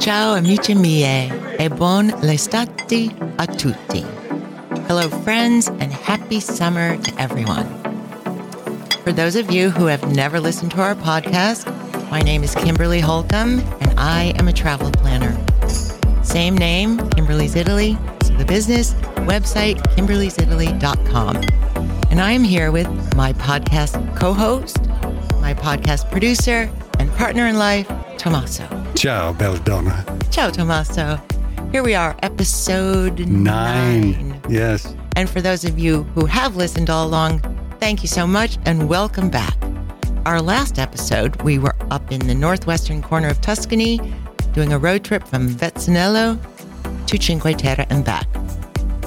Ciao 0.00 0.34
amici 0.34 0.74
miei 0.74 1.30
e 1.58 1.68
buon 1.68 2.10
l'estate 2.22 3.10
a 3.36 3.46
tutti. 3.46 4.02
Hello 4.88 5.10
friends 5.22 5.68
and 5.68 5.92
happy 5.92 6.40
summer 6.40 6.96
to 6.96 7.12
everyone. 7.20 7.66
For 9.04 9.12
those 9.12 9.36
of 9.36 9.50
you 9.50 9.68
who 9.68 9.84
have 9.84 10.02
never 10.14 10.40
listened 10.40 10.70
to 10.70 10.80
our 10.80 10.94
podcast, 10.94 11.68
my 12.10 12.20
name 12.20 12.42
is 12.42 12.54
Kimberly 12.54 13.00
Holcomb 13.00 13.60
and 13.82 13.92
I 13.98 14.32
am 14.38 14.48
a 14.48 14.52
travel 14.52 14.90
planner. 14.92 15.36
Same 16.22 16.56
name, 16.56 17.06
Kimberly's 17.10 17.54
Italy, 17.54 17.98
so 18.22 18.32
the 18.38 18.46
business 18.46 18.94
website 19.28 19.76
kimberlysitaly.com. 19.94 21.36
And 22.10 22.20
I 22.20 22.32
am 22.32 22.44
here 22.44 22.70
with 22.72 22.88
my 23.14 23.34
podcast 23.34 24.16
co-host, 24.16 24.81
my 25.42 25.52
podcast 25.52 26.08
producer, 26.08 26.70
and 27.00 27.10
partner 27.16 27.48
in 27.48 27.58
life, 27.58 27.90
Tommaso. 28.16 28.64
Ciao, 28.94 29.32
Belladonna. 29.32 30.06
Ciao, 30.30 30.50
Tommaso. 30.50 31.20
Here 31.72 31.82
we 31.82 31.96
are, 31.96 32.16
episode 32.22 33.18
nine. 33.26 34.12
Nine. 34.12 34.40
Yes. 34.48 34.94
And 35.16 35.28
for 35.28 35.40
those 35.40 35.64
of 35.64 35.80
you 35.80 36.04
who 36.14 36.26
have 36.26 36.54
listened 36.54 36.90
all 36.90 37.08
along, 37.08 37.40
thank 37.80 38.02
you 38.02 38.08
so 38.08 38.24
much 38.24 38.56
and 38.66 38.88
welcome 38.88 39.30
back. 39.30 39.56
Our 40.26 40.40
last 40.40 40.78
episode, 40.78 41.42
we 41.42 41.58
were 41.58 41.74
up 41.90 42.12
in 42.12 42.20
the 42.28 42.36
northwestern 42.36 43.02
corner 43.02 43.26
of 43.26 43.40
Tuscany 43.40 43.98
doing 44.52 44.72
a 44.72 44.78
road 44.78 45.02
trip 45.02 45.26
from 45.26 45.48
Vezzanello 45.48 46.38
to 47.06 47.20
Cinque 47.20 47.58
Terre 47.58 47.84
and 47.90 48.04
back. 48.04 48.28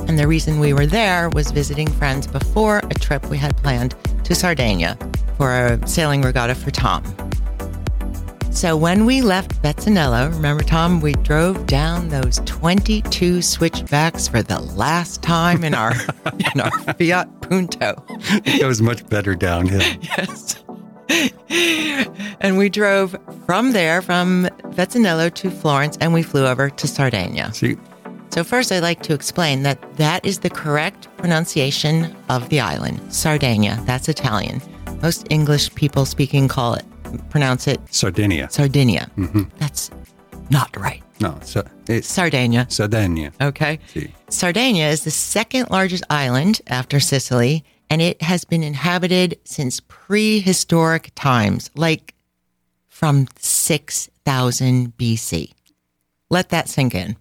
And 0.10 0.20
the 0.20 0.28
reason 0.28 0.60
we 0.60 0.74
were 0.74 0.86
there 0.86 1.30
was 1.30 1.52
visiting 1.52 1.88
friends 1.88 2.28
before 2.28 2.80
a 2.80 2.94
trip 2.94 3.26
we 3.30 3.38
had 3.38 3.56
planned 3.56 3.96
to 4.26 4.36
Sardinia 4.36 4.98
for 5.38 5.52
a 5.52 5.88
sailing 5.88 6.22
regatta 6.22 6.56
for 6.56 6.72
Tom. 6.72 7.04
So 8.52 8.78
when 8.78 9.06
we 9.06 9.22
left 9.22 9.62
Vezzanello, 9.62 10.32
remember, 10.32 10.64
Tom, 10.64 11.02
we 11.02 11.12
drove 11.12 11.66
down 11.68 12.08
those 12.08 12.38
22 12.46 13.42
switchbacks 13.42 14.30
for 14.30 14.42
the 14.42 14.60
last 14.62 15.22
time 15.22 15.64
in 15.66 15.74
our 15.74 15.92
in 16.54 16.62
our 16.62 16.72
Fiat 16.94 17.42
Punto. 17.42 18.02
It 18.10 18.62
goes 18.62 18.82
much 18.82 19.06
better 19.10 19.36
downhill. 19.36 19.82
Yes. 20.02 20.64
and 22.40 22.58
we 22.58 22.70
drove 22.70 23.16
from 23.46 23.74
there, 23.74 24.02
from 24.02 24.48
Vezzanello 24.70 25.34
to 25.36 25.52
Florence, 25.52 25.98
and 26.02 26.14
we 26.14 26.24
flew 26.24 26.48
over 26.48 26.70
to 26.70 26.88
Sardinia. 26.88 27.54
See, 27.54 27.76
So 28.36 28.44
first, 28.44 28.70
I'd 28.70 28.84
like 28.84 29.02
to 29.04 29.14
explain 29.14 29.64
that 29.64 29.80
that 29.96 30.26
is 30.26 30.40
the 30.40 30.50
correct 30.50 31.08
pronunciation 31.16 32.14
of 32.28 32.50
the 32.50 32.60
island, 32.60 33.00
Sardinia. 33.14 33.82
That's 33.86 34.10
Italian. 34.10 34.62
Most 35.02 35.26
English 35.30 35.74
people 35.76 36.06
speaking 36.06 36.50
call 36.50 36.74
it, 36.74 36.84
pronounce 37.30 37.66
it 37.66 37.80
Sardinia. 37.94 38.50
Sardinia. 38.52 39.10
Mm-hmm. 39.16 39.44
That's 39.58 39.90
not 40.50 40.76
right. 40.76 41.02
No, 41.22 41.40
so 41.44 41.66
it's 41.88 42.10
Sardinia. 42.10 42.68
Sardinia. 42.70 43.32
Okay. 43.40 43.80
See. 43.88 44.14
Sardinia 44.28 44.90
is 44.90 45.06
the 45.06 45.12
second 45.12 45.70
largest 45.72 46.04
island 46.10 46.60
after 46.68 47.00
Sicily, 47.00 47.64
and 47.90 48.02
it 48.02 48.22
has 48.22 48.44
been 48.44 48.64
inhabited 48.64 49.40
since 49.46 49.80
prehistoric 49.80 51.14
times, 51.16 51.72
like 51.74 52.14
from 52.90 53.30
6000 53.40 54.98
BC. 54.98 55.54
Let 56.30 56.50
that 56.50 56.68
sink 56.68 56.94
in. 56.94 57.16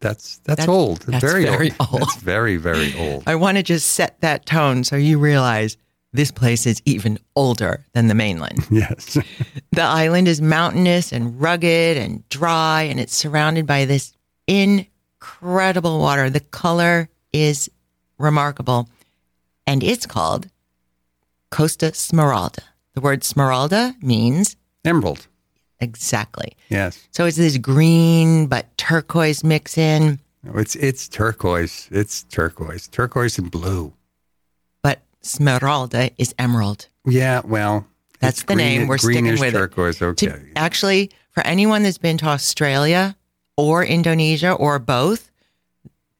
That's 0.00 0.38
that's, 0.38 0.60
That's- 0.60 0.68
old. 0.68 1.00
that's 1.02 1.20
very, 1.22 1.44
very 1.44 1.72
old. 1.78 2.00
That's 2.00 2.16
very 2.16 2.56
very 2.56 2.94
old. 2.98 3.24
I 3.26 3.34
want 3.34 3.58
to 3.58 3.62
just 3.62 3.90
set 3.90 4.20
that 4.20 4.46
tone 4.46 4.82
so 4.84 4.96
you 4.96 5.18
realize 5.18 5.76
this 6.12 6.30
place 6.32 6.66
is 6.66 6.82
even 6.84 7.18
older 7.36 7.84
than 7.92 8.08
the 8.08 8.14
mainland. 8.14 8.66
yes. 8.70 9.16
The 9.72 9.82
island 9.82 10.26
is 10.26 10.42
mountainous 10.42 11.12
and 11.12 11.40
rugged 11.40 11.96
and 11.96 12.28
dry, 12.28 12.82
and 12.82 12.98
it's 12.98 13.14
surrounded 13.14 13.66
by 13.66 13.84
this 13.84 14.12
incredible 14.48 16.00
water. 16.00 16.28
The 16.28 16.40
color 16.40 17.08
is 17.32 17.70
remarkable, 18.18 18.88
and 19.68 19.84
it's 19.84 20.06
called 20.06 20.48
Costa 21.52 21.92
Smeralda. 21.94 22.62
The 22.94 23.00
word 23.00 23.20
Smeralda 23.22 23.94
means 24.02 24.56
Emerald. 24.84 25.28
Exactly. 25.80 26.52
Yes. 26.68 27.06
So 27.10 27.24
it's 27.26 27.36
this 27.36 27.56
green 27.58 28.46
but 28.46 28.66
turquoise 28.76 29.42
mix 29.44 29.76
in, 29.78 30.18
No, 30.42 30.58
It's 30.58 30.76
it's 30.76 31.08
turquoise. 31.08 31.88
It's 31.90 32.22
turquoise. 32.24 32.88
Turquoise 32.88 33.38
and 33.38 33.50
blue. 33.50 33.92
but 34.82 35.00
Smeralda 35.22 36.10
is 36.18 36.34
emerald. 36.38 36.88
Yeah, 37.06 37.42
well, 37.44 37.86
That's 38.20 38.42
the 38.44 38.54
name. 38.54 38.86
We're 38.88 38.98
sticking 38.98 39.24
with 39.24 39.42
it. 39.42 39.50
turquoise. 39.52 40.00
Okay. 40.02 40.26
To, 40.28 40.40
actually, 40.56 41.10
for 41.30 41.42
anyone 41.46 41.82
that's 41.82 41.98
been 41.98 42.18
to 42.18 42.26
Australia 42.26 43.16
or 43.56 43.84
Indonesia 43.84 44.52
or 44.52 44.78
both, 44.78 45.30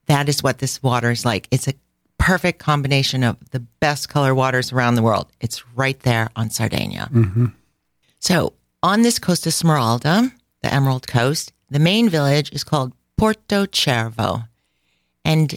that 0.06 0.28
is 0.28 0.43
what 0.43 0.59
this 0.59 0.82
water 0.82 1.10
is 1.10 1.25
like. 1.25 1.47
It's 1.50 1.69
a 1.69 1.75
perfect 2.19 2.59
combination 2.59 3.22
of 3.25 3.37
the 3.50 3.60
best 3.60 4.09
color 4.09 4.34
waters 4.34 4.72
around 4.72 4.94
the 4.97 5.03
world. 5.03 5.28
It's 5.41 5.65
right 5.76 5.99
there 6.00 6.28
on 6.37 6.50
Sardinia. 6.50 7.09
Mm-hmm. 7.12 7.47
So, 8.19 8.53
on 8.82 9.02
this 9.02 9.18
coast 9.18 9.46
of 9.46 9.52
Smeralda, 9.52 10.32
the 10.62 10.72
Emerald 10.72 11.06
Coast, 11.06 11.52
the 11.70 11.78
main 11.78 12.08
village 12.08 12.52
is 12.52 12.64
called 12.64 12.92
Porto 13.16 13.66
Cervo. 13.66 14.48
And 15.24 15.54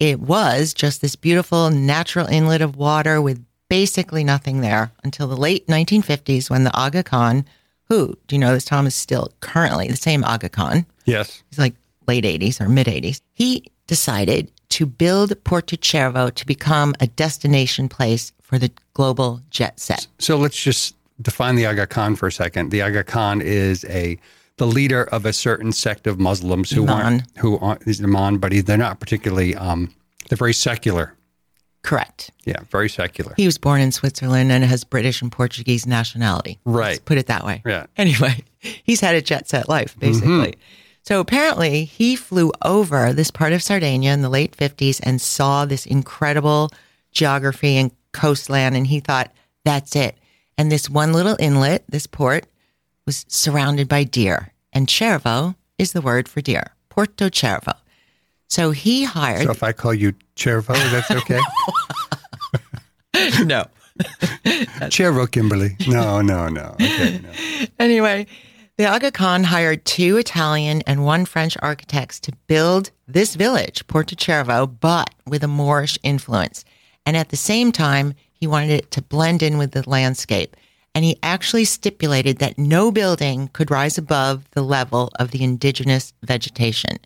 it 0.00 0.20
was 0.20 0.74
just 0.74 1.00
this 1.00 1.14
beautiful 1.14 1.70
natural 1.70 2.26
inlet 2.26 2.62
of 2.62 2.76
water 2.76 3.20
with 3.20 3.44
basically 3.68 4.24
nothing 4.24 4.60
there 4.60 4.90
until 5.04 5.28
the 5.28 5.36
late 5.36 5.66
1950s 5.66 6.50
when 6.50 6.64
the 6.64 6.76
Aga 6.76 7.04
Khan, 7.04 7.44
who, 7.88 8.16
do 8.26 8.34
you 8.34 8.40
know 8.40 8.52
this, 8.52 8.64
Tom, 8.64 8.86
is 8.86 8.94
still 8.94 9.32
currently 9.40 9.88
the 9.88 9.96
same 9.96 10.24
Aga 10.24 10.48
Khan, 10.48 10.86
yes. 11.04 11.42
he's 11.48 11.58
like 11.58 11.74
late 12.06 12.24
80s 12.24 12.60
or 12.60 12.68
mid 12.68 12.86
80s, 12.86 13.20
he 13.32 13.64
decided 13.86 14.50
to 14.70 14.86
build 14.86 15.32
Porto 15.44 15.76
Cervo 15.76 16.34
to 16.34 16.46
become 16.46 16.94
a 17.00 17.06
destination 17.06 17.88
place 17.88 18.32
for 18.40 18.58
the 18.58 18.70
global 18.94 19.40
jet 19.50 19.78
set. 19.78 20.06
So 20.18 20.36
let's 20.36 20.60
just 20.60 20.94
define 21.22 21.56
the 21.56 21.66
Aga 21.66 21.86
Khan 21.86 22.16
for 22.16 22.26
a 22.26 22.32
second. 22.32 22.70
The 22.70 22.82
Aga 22.82 23.04
Khan 23.04 23.40
is 23.40 23.84
a 23.86 24.18
the 24.58 24.66
leader 24.66 25.04
of 25.04 25.24
a 25.24 25.32
certain 25.32 25.72
sect 25.72 26.06
of 26.06 26.20
Muslims 26.20 26.70
who 26.70 26.82
Imam. 26.84 26.96
aren't 27.06 27.38
who 27.38 27.58
aren't 27.58 27.86
is 27.86 28.00
Imam, 28.02 28.38
but 28.38 28.52
they're 28.66 28.76
not 28.76 29.00
particularly 29.00 29.54
um 29.56 29.94
they're 30.28 30.36
very 30.36 30.54
secular. 30.54 31.14
Correct. 31.82 32.30
Yeah, 32.44 32.60
very 32.70 32.88
secular. 32.88 33.34
He 33.36 33.46
was 33.46 33.58
born 33.58 33.80
in 33.80 33.90
Switzerland 33.90 34.52
and 34.52 34.62
has 34.62 34.84
British 34.84 35.20
and 35.20 35.32
Portuguese 35.32 35.84
nationality. 35.84 36.60
Right. 36.64 36.90
Let's 36.90 36.98
put 37.00 37.18
it 37.18 37.26
that 37.26 37.44
way. 37.44 37.62
Yeah. 37.66 37.86
Anyway, 37.96 38.44
he's 38.60 39.00
had 39.00 39.16
a 39.16 39.20
jet 39.20 39.48
set 39.48 39.68
life, 39.68 39.98
basically. 39.98 40.54
So 41.02 41.18
apparently, 41.18 41.84
he 41.84 42.14
flew 42.14 42.52
over 42.62 43.12
this 43.12 43.32
part 43.32 43.52
of 43.52 43.62
Sardinia 43.62 44.12
in 44.12 44.22
the 44.22 44.28
late 44.28 44.56
50s 44.56 45.00
and 45.02 45.20
saw 45.20 45.64
this 45.64 45.84
incredible 45.84 46.70
geography 47.10 47.76
and 47.76 47.90
coastland. 48.12 48.76
And 48.76 48.86
he 48.86 49.00
thought, 49.00 49.32
that's 49.64 49.96
it. 49.96 50.16
And 50.58 50.70
this 50.70 50.90
one 50.90 51.12
little 51.12 51.36
inlet, 51.38 51.84
this 51.88 52.06
port, 52.06 52.46
was 53.06 53.24
surrounded 53.28 53.88
by 53.88 54.04
deer. 54.04 54.52
And 54.72 54.86
cervo 54.86 55.54
is 55.78 55.92
the 55.92 56.00
word 56.00 56.28
for 56.28 56.40
deer, 56.40 56.72
Porto 56.88 57.28
Cervo. 57.28 57.74
So 58.48 58.70
he 58.70 59.04
hired. 59.04 59.44
So 59.44 59.50
if 59.50 59.62
I 59.62 59.72
call 59.72 59.94
you 59.94 60.12
Chervo, 60.36 60.74
that's 60.90 61.10
okay. 61.10 61.40
no. 63.44 63.66
Chervo 64.90 65.30
Kimberly. 65.30 65.76
No, 65.88 66.20
no, 66.20 66.48
no. 66.48 66.74
Okay, 66.74 67.20
no. 67.22 67.30
Anyway, 67.78 68.26
the 68.76 68.86
Aga 68.86 69.12
Khan 69.12 69.44
hired 69.44 69.84
two 69.84 70.16
Italian 70.16 70.82
and 70.86 71.04
one 71.04 71.24
French 71.24 71.56
architects 71.60 72.20
to 72.20 72.32
build 72.46 72.90
this 73.06 73.34
village, 73.36 73.86
Porto 73.86 74.16
Cervo, 74.16 74.66
but 74.80 75.10
with 75.26 75.42
a 75.44 75.48
Moorish 75.48 75.98
influence. 76.02 76.64
And 77.04 77.16
at 77.16 77.28
the 77.30 77.36
same 77.36 77.72
time, 77.72 78.14
he 78.42 78.48
wanted 78.48 78.70
it 78.72 78.90
to 78.90 79.00
blend 79.00 79.40
in 79.40 79.56
with 79.56 79.70
the 79.70 79.88
landscape. 79.88 80.56
And 80.96 81.04
he 81.04 81.16
actually 81.22 81.64
stipulated 81.64 82.38
that 82.38 82.58
no 82.58 82.90
building 82.90 83.48
could 83.52 83.70
rise 83.70 83.98
above 83.98 84.50
the 84.50 84.62
level 84.62 85.12
of 85.20 85.30
the 85.30 85.44
indigenous 85.44 86.12
vegetation. 86.24 86.98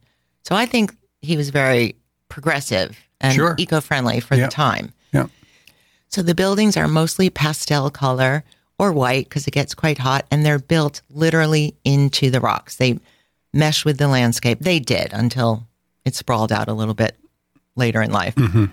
So 0.45 0.57
I 0.57 0.65
think 0.65 0.97
he 1.21 1.37
was 1.37 1.51
very 1.51 1.95
progressive 2.31 2.97
and 3.21 3.35
Sure. 3.35 3.55
eco 3.59 3.83
friendly 3.83 4.19
for 4.21 4.35
the 4.35 4.49
time. 4.49 4.95
Yeah. 5.13 5.27
So 6.09 6.23
the 6.23 6.35
buildings 6.35 6.75
are 6.75 6.89
mostly 6.89 7.29
pastel 7.29 7.91
color 7.91 8.43
or 8.79 8.91
white 8.93 9.29
because 9.29 9.47
it 9.47 9.51
gets 9.51 9.75
quite 9.75 9.99
hot, 9.99 10.25
and 10.31 10.43
they're 10.45 10.59
built 10.59 11.03
literally 11.11 11.75
into 11.85 12.31
the 12.31 12.41
rocks. 12.41 12.77
They 12.77 12.99
mesh 13.53 13.85
with 13.85 13.99
the 13.99 14.09
landscape. 14.09 14.61
They 14.61 14.79
did 14.79 15.13
until 15.13 15.67
it 16.07 16.15
sprawled 16.15 16.51
out 16.51 16.69
a 16.69 16.73
little 16.73 16.95
bit 16.95 17.15
later 17.75 18.01
in 18.01 18.11
life. 18.11 18.35
Mm-hmm. 18.37 18.67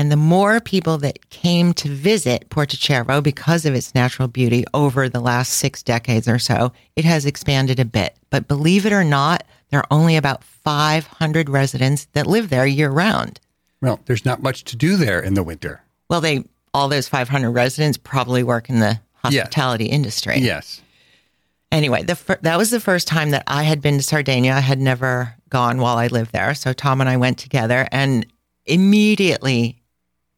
And 0.00 0.10
the 0.10 0.16
more 0.16 0.60
people 0.60 0.96
that 0.96 1.28
came 1.28 1.74
to 1.74 1.90
visit 1.90 2.48
Porto 2.48 2.74
Cervo 2.74 3.22
because 3.22 3.66
of 3.66 3.74
its 3.74 3.94
natural 3.94 4.28
beauty 4.28 4.64
over 4.72 5.10
the 5.10 5.20
last 5.20 5.52
six 5.52 5.82
decades 5.82 6.26
or 6.26 6.38
so, 6.38 6.72
it 6.96 7.04
has 7.04 7.26
expanded 7.26 7.78
a 7.78 7.84
bit. 7.84 8.16
But 8.30 8.48
believe 8.48 8.86
it 8.86 8.94
or 8.94 9.04
not, 9.04 9.44
there 9.68 9.80
are 9.80 9.86
only 9.90 10.16
about 10.16 10.42
500 10.42 11.50
residents 11.50 12.06
that 12.14 12.26
live 12.26 12.48
there 12.48 12.64
year 12.66 12.88
round. 12.88 13.40
Well, 13.82 14.00
there's 14.06 14.24
not 14.24 14.42
much 14.42 14.64
to 14.64 14.76
do 14.76 14.96
there 14.96 15.20
in 15.20 15.34
the 15.34 15.42
winter. 15.42 15.82
Well, 16.08 16.22
they 16.22 16.44
all 16.72 16.88
those 16.88 17.06
500 17.06 17.50
residents 17.50 17.98
probably 17.98 18.42
work 18.42 18.70
in 18.70 18.80
the 18.80 18.98
hospitality 19.16 19.84
industry. 19.84 20.38
Yes. 20.38 20.80
Anyway, 21.70 22.04
the 22.04 22.16
fir- 22.16 22.38
that 22.40 22.56
was 22.56 22.70
the 22.70 22.80
first 22.80 23.06
time 23.06 23.32
that 23.32 23.44
I 23.46 23.64
had 23.64 23.82
been 23.82 23.98
to 23.98 24.02
Sardinia. 24.02 24.54
I 24.54 24.60
had 24.60 24.80
never 24.80 25.34
gone 25.50 25.76
while 25.76 25.98
I 25.98 26.06
lived 26.06 26.32
there. 26.32 26.54
So 26.54 26.72
Tom 26.72 27.02
and 27.02 27.10
I 27.10 27.18
went 27.18 27.36
together 27.36 27.86
and 27.92 28.24
immediately 28.64 29.76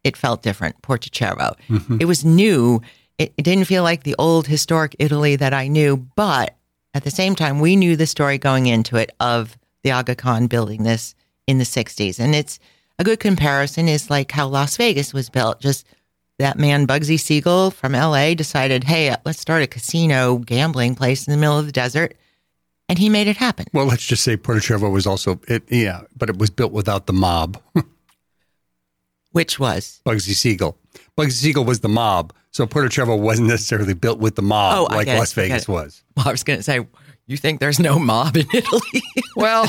it 0.05 0.17
felt 0.17 0.43
different, 0.43 0.81
Porto 0.83 1.09
Cervo. 1.11 1.55
Mm-hmm. 1.69 1.99
It 2.01 2.07
was 2.07 2.25
new. 2.25 2.81
It, 3.19 3.33
it 3.37 3.43
didn't 3.43 3.67
feel 3.67 3.83
like 3.83 4.03
the 4.03 4.17
old 4.19 4.47
historic 4.47 4.97
Italy 4.99 5.37
that 5.37 5.55
I 5.55 5.69
knew, 5.69 5.97
but 5.97 6.57
at 6.95 7.05
the 7.05 7.11
same 7.11 7.35
time, 7.35 7.61
we 7.61 7.77
knew 7.77 7.97
the 7.97 8.07
story 8.07 8.39
going 8.39 8.67
into 8.67 8.97
it 8.97 9.11
of 9.21 9.57
the 9.83 9.93
Aga 9.93 10.17
Khan 10.17 10.47
building 10.47 10.83
this 10.83 11.15
in 11.47 11.59
the 11.59 11.65
60s. 11.65 12.19
And 12.19 12.35
it's 12.35 12.59
a 12.99 13.05
good 13.05 13.21
comparison 13.21 13.89
is 13.89 14.11
like 14.11 14.31
how 14.31 14.47
Las 14.47 14.77
Vegas 14.77 15.15
was 15.15 15.31
built. 15.31 15.61
Just 15.61 15.87
that 16.39 16.59
man, 16.59 16.87
Bugsy 16.87 17.19
Siegel 17.19 17.71
from 17.71 17.93
LA, 17.93 18.35
decided, 18.35 18.85
hey, 18.85 19.11
uh, 19.11 19.17
let's 19.25 19.41
start 19.41 19.63
a 19.63 19.67
casino 19.67 20.39
gambling 20.39 20.95
place 20.95 21.27
in 21.27 21.33
the 21.33 21.39
middle 21.39 21.59
of 21.59 21.67
the 21.67 21.73
desert. 21.73 22.17
And 22.89 22.99
he 22.99 23.09
made 23.09 23.27
it 23.27 23.37
happen. 23.37 23.67
Well, 23.73 23.87
let's 23.87 24.05
just 24.05 24.23
say 24.23 24.37
Porto 24.37 24.61
Cervo 24.61 24.93
was 24.93 25.07
also 25.07 25.41
it. 25.49 25.63
Yeah, 25.71 26.03
but 26.17 26.29
it 26.29 26.39
was 26.39 26.51
built 26.51 26.73
without 26.73 27.07
the 27.07 27.13
mob. 27.13 27.61
Which 29.33 29.59
was 29.59 30.01
Bugsy 30.07 30.35
Siegel. 30.35 30.79
Bugsy 31.19 31.33
Siegel 31.33 31.65
was 31.65 31.81
the 31.81 31.89
mob, 31.89 32.33
so 32.51 32.67
Porto 32.67 32.89
Cervo 32.89 33.19
wasn't 33.19 33.49
necessarily 33.49 33.95
built 33.95 34.19
with 34.19 34.37
the 34.37 34.43
mob 34.43 34.79
Oh, 34.91 34.95
like 34.95 35.09
it, 35.09 35.19
Las 35.19 35.33
Vegas 35.33 35.67
was. 35.69 36.03
Well, 36.17 36.29
I 36.29 36.33
was 36.33 36.45
going 36.45 36.59
to 36.59 36.63
say, 36.63 36.87
you 37.27 37.37
think 37.37 37.61
there's 37.61 37.81
no 37.81 37.99
mob 37.99 38.37
in 38.37 38.47
Italy? 38.53 39.03
Well, 39.37 39.65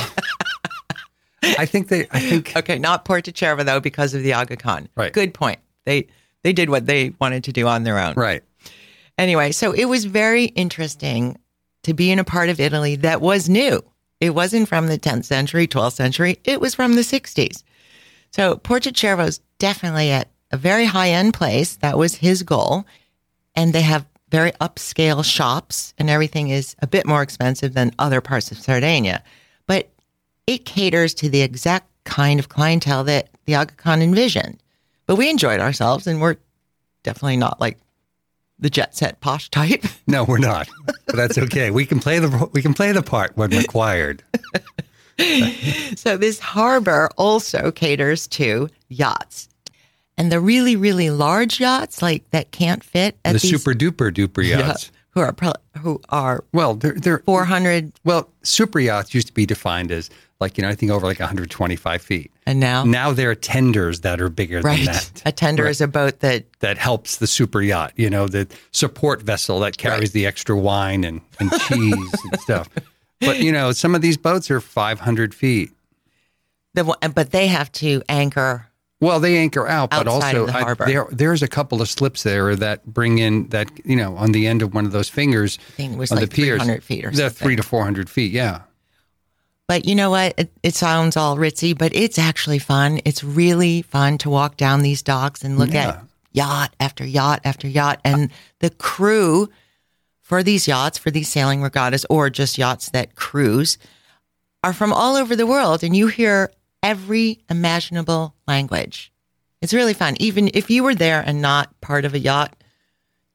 I 1.41 1.65
think 1.65 1.87
they. 1.87 2.07
I 2.11 2.19
think 2.19 2.55
okay, 2.55 2.77
not 2.77 3.05
Porto 3.05 3.31
Cervo 3.31 3.63
though, 3.65 3.79
because 3.79 4.13
of 4.13 4.23
the 4.23 4.33
Aga 4.33 4.57
Khan. 4.57 4.89
Right. 4.95 5.13
Good 5.13 5.33
point. 5.33 5.59
They 5.85 6.07
they 6.43 6.51
did 6.53 6.69
what 6.69 6.85
they 6.85 7.13
wanted 7.19 7.43
to 7.45 7.53
do 7.53 7.67
on 7.67 7.83
their 7.83 7.97
own. 7.99 8.13
right. 8.15 8.43
Anyway, 9.17 9.51
so 9.51 9.71
it 9.71 9.85
was 9.85 10.05
very 10.05 10.45
interesting 10.45 11.37
to 11.83 11.93
be 11.93 12.11
in 12.11 12.19
a 12.19 12.23
part 12.23 12.49
of 12.49 12.59
Italy 12.59 12.95
that 12.97 13.21
was 13.21 13.47
new. 13.47 13.83
It 14.19 14.31
wasn't 14.31 14.67
from 14.67 14.87
the 14.87 14.97
10th 14.97 15.25
century, 15.25 15.67
12th 15.67 15.93
century. 15.93 16.39
It 16.45 16.59
was 16.59 16.73
from 16.73 16.93
the 16.95 17.01
60s. 17.01 17.63
So 18.33 18.55
Porto 18.57 18.89
Cervo's 18.89 19.39
definitely 19.59 20.09
at 20.09 20.27
a 20.51 20.57
very 20.57 20.85
high 20.85 21.09
end 21.09 21.33
place. 21.33 21.75
That 21.77 21.97
was 21.97 22.15
his 22.15 22.43
goal. 22.43 22.85
And 23.55 23.73
they 23.73 23.81
have 23.81 24.07
very 24.29 24.51
upscale 24.53 25.23
shops 25.23 25.93
and 25.99 26.09
everything 26.09 26.49
is 26.49 26.75
a 26.81 26.87
bit 26.87 27.05
more 27.05 27.21
expensive 27.21 27.75
than 27.75 27.93
other 27.99 28.21
parts 28.21 28.51
of 28.51 28.57
Sardinia. 28.57 29.23
But 29.67 29.91
it 30.47 30.65
caters 30.65 31.13
to 31.15 31.29
the 31.29 31.41
exact 31.41 31.87
kind 32.05 32.39
of 32.39 32.49
clientele 32.49 33.03
that 33.03 33.29
the 33.45 33.53
Aga 33.55 33.75
Khan 33.75 34.01
envisioned. 34.01 34.61
But 35.05 35.17
we 35.17 35.29
enjoyed 35.29 35.59
ourselves 35.59 36.07
and 36.07 36.19
we're 36.19 36.37
definitely 37.03 37.37
not 37.37 37.61
like 37.61 37.77
the 38.57 38.69
jet 38.69 38.95
set 38.95 39.21
posh 39.21 39.49
type. 39.49 39.83
No, 40.07 40.25
we're 40.25 40.37
not. 40.37 40.67
But 41.05 41.15
that's 41.15 41.37
okay. 41.37 41.71
We 41.71 41.85
can 41.85 41.99
play 41.99 42.19
the 42.19 42.49
we 42.51 42.61
can 42.61 42.73
play 42.73 42.91
the 42.91 43.01
part 43.01 43.37
when 43.37 43.51
required. 43.51 44.21
so 45.95 46.17
this 46.17 46.39
harbor 46.39 47.09
also 47.17 47.71
caters 47.71 48.27
to 48.29 48.69
yachts. 48.89 49.49
And 50.17 50.31
the 50.31 50.39
really, 50.39 50.75
really 50.75 51.09
large 51.09 51.59
yachts, 51.59 52.01
like 52.01 52.29
that 52.31 52.51
can't 52.51 52.83
fit 52.83 53.17
at 53.25 53.33
The 53.33 53.39
these 53.39 53.49
super 53.51 53.73
duper 53.73 54.11
duper 54.13 54.47
Yeah, 54.47 54.59
yachts. 54.59 54.91
who 55.11 55.21
are 55.21 55.33
pro- 55.33 55.53
who 55.81 55.99
are 56.09 56.43
Well, 56.53 56.75
they're 56.75 56.93
they're 56.93 57.19
400 57.19 57.91
well, 58.03 58.29
super 58.43 58.79
yachts 58.79 59.13
used 59.15 59.27
to 59.27 59.33
be 59.33 59.45
defined 59.47 59.91
as 59.91 60.09
like 60.39 60.57
you 60.57 60.61
know 60.63 60.69
I 60.69 60.75
think 60.75 60.91
over 60.91 61.07
like 61.07 61.19
125 61.19 62.01
feet. 62.01 62.31
and 62.45 62.59
now 62.59 62.83
Now 62.83 63.11
there 63.11 63.31
are 63.31 63.35
tenders 63.35 64.01
that 64.01 64.21
are 64.21 64.29
bigger 64.29 64.61
than 64.61 64.85
that. 64.85 65.21
a 65.25 65.31
tender 65.31 65.63
Right. 65.63 65.69
is 65.71 65.81
a 65.81 65.87
boat 65.87 66.19
that 66.19 66.45
that 66.59 66.77
helps 66.77 67.17
the 67.17 67.25
super 67.27 67.61
yacht, 67.63 67.93
you 67.95 68.09
know, 68.09 68.27
the 68.27 68.47
support 68.71 69.23
vessel 69.23 69.59
that 69.61 69.77
carries 69.77 69.99
Right. 70.09 70.11
the 70.11 70.25
extra 70.27 70.55
wine 70.55 71.03
and, 71.03 71.21
and 71.39 71.49
cheese 71.61 72.13
and 72.31 72.39
stuff. 72.41 72.69
But, 73.21 73.39
you 73.39 73.51
know, 73.51 73.71
some 73.71 73.95
of 73.95 74.01
these 74.01 74.17
boats 74.17 74.51
are 74.51 74.59
500 74.59 75.33
feet. 75.33 75.71
the 76.73 76.83
but 77.15 77.31
they 77.31 77.47
have 77.47 77.71
to 77.73 78.01
anchor 78.09 78.67
Well, 78.99 79.19
they 79.19 79.37
anchor 79.37 79.67
out, 79.67 79.91
but 79.91 80.07
also 80.07 80.45
the 80.47 80.55
I- 80.55 80.73
there 80.87 81.07
there's 81.11 81.41
a 81.43 81.47
couple 81.47 81.81
of 81.81 81.89
slips 81.89 82.23
there 82.23 82.55
that 82.55 82.85
bring 82.85 83.19
in 83.19 83.47
that, 83.49 83.69
you 83.85 83.95
know, 83.95 84.17
on 84.17 84.31
the 84.31 84.47
end 84.47 84.61
of 84.61 84.73
one 84.73 84.85
of 84.85 84.91
those 84.91 85.07
fingers 85.09 85.57
think 85.77 85.93
it 85.93 85.97
was 85.99 86.11
on 86.11 86.17
like 86.19 86.29
the 86.29 86.35
piers. 86.35 86.63
feet 86.83 87.05
or 87.05 87.29
three 87.29 87.55
to 87.55 87.63
400 87.63 88.09
feet, 88.09 88.31
yeah. 88.31 88.61
But 89.67 89.85
you 89.85 89.95
know 89.95 90.09
what? 90.09 90.33
It, 90.37 90.51
it 90.61 90.75
sounds 90.75 91.15
all 91.15 91.37
ritzy, 91.37 91.77
but 91.77 91.95
it's 91.95 92.19
actually 92.19 92.59
fun. 92.59 92.99
It's 93.05 93.23
really 93.23 93.81
fun 93.83 94.17
to 94.19 94.29
walk 94.29 94.57
down 94.57 94.81
these 94.81 95.01
docks 95.01 95.41
and 95.43 95.57
look 95.57 95.71
Yeah. 95.73 95.87
at 95.89 96.03
yacht 96.33 96.75
after 96.81 97.05
yacht 97.05 97.39
after 97.45 97.67
yacht. 97.67 97.99
And 98.03 98.29
the 98.59 98.69
crew 98.71 99.49
for 100.33 100.41
these 100.41 100.67
yachts, 100.67 100.97
for 100.97 101.11
these 101.11 101.29
sailing 101.29 101.61
regattas, 101.61 102.07
or 102.09 102.27
just 102.27 102.57
yachts 102.57 102.89
that 102.89 103.13
cruise, 103.13 103.77
are 104.63 104.73
from 104.73 104.91
all 104.91 105.15
over 105.15 105.35
the 105.35 105.45
world. 105.45 105.83
And 105.83 105.95
you 105.95 106.07
hear 106.07 106.49
every 106.81 107.43
imaginable 107.51 108.33
language. 108.47 109.13
It's 109.61 109.75
really 109.75 109.93
fun. 109.93 110.15
Even 110.19 110.49
if 110.55 110.71
you 110.71 110.83
were 110.83 110.95
there 110.95 111.21
and 111.23 111.39
not 111.39 111.79
part 111.81 112.03
of 112.03 112.15
a 112.15 112.19
yacht, 112.19 112.55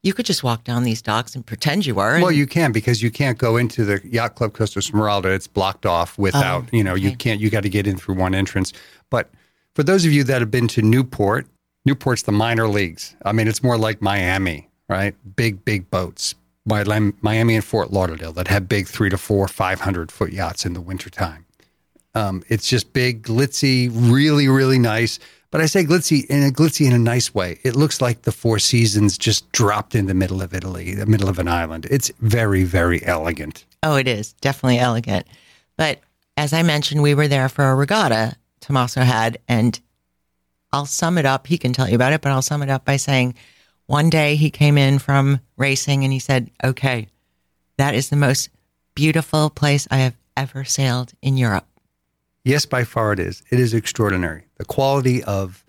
you 0.03 0.13
could 0.13 0.27
just 0.27 0.43
walk 0.43 0.65
down 0.65 0.83
these 0.83 1.01
docks 1.01 1.37
and 1.37 1.47
pretend 1.47 1.87
you 1.87 1.95
were. 1.95 2.21
Well, 2.21 2.33
you 2.33 2.49
can 2.49 2.73
because 2.73 3.01
you 3.01 3.13
can't 3.13 3.39
go 3.39 3.57
into 3.57 3.85
the 3.85 4.01
Yacht 4.03 4.35
Club 4.35 4.53
Costa 4.53 4.81
Smeralda. 4.81 5.33
It's 5.33 5.47
blocked 5.47 5.87
off 5.87 6.19
without, 6.19 6.65
Oh, 6.65 6.77
you 6.77 6.83
know, 6.83 6.97
you 6.97 7.17
can't, 7.17 7.41
you 7.41 7.49
got 7.49 7.63
to 7.63 7.69
get 7.69 7.87
in 7.87 7.97
through 7.97 8.17
one 8.17 8.35
entrance. 8.35 8.73
But 9.09 9.31
for 9.77 9.85
those 9.85 10.05
of 10.05 10.11
you 10.11 10.25
that 10.25 10.41
have 10.41 10.51
been 10.51 10.67
to 10.67 10.83
Newport, 10.83 11.47
Newport's 11.85 12.23
the 12.23 12.33
minor 12.33 12.67
leagues. 12.67 13.15
I 13.25 13.31
mean, 13.31 13.47
it's 13.47 13.63
more 13.63 13.79
like 13.79 14.03
Miami, 14.03 14.69
right? 14.89 15.15
Big, 15.37 15.65
big 15.65 15.89
boats. 15.93 16.35
Mi- 16.69 17.13
Miami 17.21 17.55
and 17.55 17.65
Fort 17.65 17.93
Lauderdale 17.93 18.33
that 18.33 18.49
have 18.49 18.69
big 18.69 18.87
three 18.87 19.11
to 19.11 19.19
four, 19.19 19.49
500 19.49 20.13
foot 20.13 20.33
yachts 20.33 20.65
in 20.65 20.75
the 20.75 20.81
wintertime. 20.81 21.45
Um, 22.15 22.43
it's 22.49 22.69
just 22.69 22.93
big, 22.93 23.23
glitzy, 23.23 23.91
really, 23.93 24.49
really 24.49 24.79
nice. 24.79 25.19
But 25.51 25.63
I 25.63 25.67
say 25.67 25.85
glitzy 25.85 26.27
in 26.27 26.43
a 26.43 26.51
glitzy 26.51 26.87
in 26.87 26.93
a 26.93 26.99
nice 26.99 27.35
way. 27.35 27.59
It 27.63 27.75
looks 27.75 28.01
like 28.03 28.23
the 28.23 28.33
Four 28.33 28.59
Seasons 28.59 29.17
just 29.17 29.51
dropped 29.53 29.95
in 29.95 30.07
the 30.07 30.15
middle 30.15 30.43
of 30.43 30.53
Italy, 30.53 30.95
the 30.95 31.07
middle 31.07 31.29
of 31.29 31.39
an 31.39 31.49
island. 31.49 31.87
It's 31.91 32.11
very, 32.21 32.65
very 32.65 33.05
elegant. 33.05 33.65
Oh, 33.83 33.97
it 33.97 34.07
is 34.07 34.35
definitely 34.35 34.79
elegant. 34.79 35.27
But 35.77 36.01
as 36.37 36.53
I 36.53 36.63
mentioned, 36.63 37.03
we 37.03 37.15
were 37.15 37.29
there 37.29 37.49
for 37.49 37.71
a 37.71 37.75
regatta 37.75 38.37
Tommaso 38.61 39.01
had, 39.01 39.39
and 39.49 39.79
I'll 40.73 40.87
sum 40.87 41.17
it 41.17 41.25
up. 41.25 41.47
He 41.47 41.57
can 41.57 41.73
tell 41.73 41.89
you 41.89 41.95
about 41.95 42.13
it, 42.13 42.21
but 42.21 42.33
I'll 42.33 42.43
sum 42.43 42.63
it 42.63 42.69
up 42.69 42.85
by 42.85 42.97
saying 42.97 43.35
one 43.89 44.11
day 44.11 44.37
he 44.37 44.51
came 44.51 44.79
in 44.79 44.99
from 44.99 45.41
racing 45.57 46.05
and 46.05 46.13
he 46.13 46.19
said, 46.19 46.51
Okay, 46.63 47.09
that 47.79 47.95
is 47.95 48.11
the 48.11 48.17
most 48.17 48.51
beautiful 48.95 49.51
place 49.51 49.89
I 49.91 49.99
have 49.99 50.15
ever 50.37 50.63
sailed 50.63 51.13
in 51.23 51.37
Europe. 51.37 51.67
Yes, 52.45 52.67
by 52.67 52.85
far 52.85 53.13
it 53.13 53.19
is. 53.19 53.43
It 53.51 53.59
is 53.59 53.75
extraordinary. 53.75 54.45
The 54.59 54.65
quality 54.65 55.25
of 55.25 55.65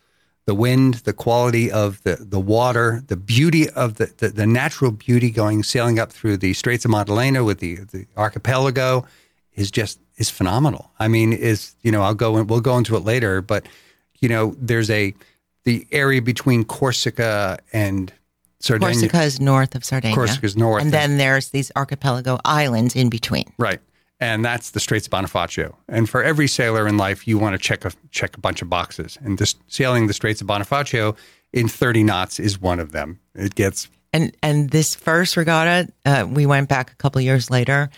the 0.45 0.53
wind, 0.53 0.95
the 1.05 1.13
quality 1.13 1.71
of 1.71 2.01
the, 2.03 2.17
the 2.19 2.39
water, 2.39 3.03
the 3.07 3.15
beauty 3.15 3.69
of 3.69 3.95
the, 3.95 4.11
the, 4.17 4.29
the 4.29 4.47
natural 4.47 4.91
beauty 4.91 5.31
going 5.31 5.63
sailing 5.63 5.97
up 5.97 6.11
through 6.11 6.37
the 6.37 6.53
Straits 6.53 6.85
of 6.85 6.91
Maddalena 6.91 7.43
with 7.43 7.59
the, 7.59 7.75
the 7.75 8.05
archipelago 8.17 9.05
is 9.53 9.71
just 9.71 9.99
is 10.17 10.29
phenomenal. 10.29 10.91
I 10.99 11.07
mean, 11.07 11.31
is 11.31 11.75
you 11.83 11.91
know, 11.91 12.01
I'll 12.01 12.15
go 12.15 12.35
and 12.35 12.49
we'll 12.49 12.61
go 12.61 12.77
into 12.77 12.95
it 12.97 13.03
later, 13.05 13.41
but 13.41 13.65
you 14.19 14.27
know, 14.27 14.55
there's 14.59 14.89
a 14.89 15.13
the 15.65 15.85
area 15.91 16.21
between 16.21 16.63
Corsica 16.63 17.59
and 17.71 18.11
Sardinia. 18.59 18.93
Corsica 18.93 19.21
is 19.23 19.39
north 19.39 19.75
of 19.75 19.85
Sardinia. 19.85 20.15
Corsica's 20.15 20.57
north. 20.57 20.83
And 20.83 20.91
then 20.91 21.17
there's 21.17 21.49
these 21.49 21.71
archipelago 21.75 22.39
islands 22.43 22.95
in 22.95 23.09
between. 23.09 23.51
Right. 23.57 23.79
And 24.19 24.43
that's 24.43 24.71
the 24.71 24.81
Straits 24.81 25.07
of 25.07 25.11
Bonifacio. 25.11 25.75
And 25.87 26.09
for 26.09 26.21
every 26.21 26.47
sailor 26.47 26.87
in 26.87 26.97
life, 26.97 27.25
you 27.25 27.37
want 27.37 27.53
to 27.53 27.57
check 27.57 27.85
a 27.85 27.91
check 28.11 28.35
a 28.35 28.39
bunch 28.39 28.61
of 28.61 28.69
boxes. 28.69 29.17
And 29.21 29.37
this, 29.37 29.55
sailing 29.67 30.07
the 30.07 30.13
Straits 30.13 30.41
of 30.41 30.47
Bonifacio 30.47 31.15
in 31.53 31.69
30 31.69 32.03
knots 32.03 32.39
is 32.39 32.59
one 32.59 32.79
of 32.79 32.91
them. 32.91 33.19
It 33.33 33.55
gets 33.55 33.87
And 34.11 34.35
and 34.43 34.71
this 34.71 34.93
first 34.93 35.37
regatta, 35.37 35.91
uh, 36.05 36.27
we 36.29 36.45
went 36.45 36.67
back 36.67 36.91
a 36.91 36.95
couple 36.95 37.21
years 37.21 37.49
later, 37.49 37.89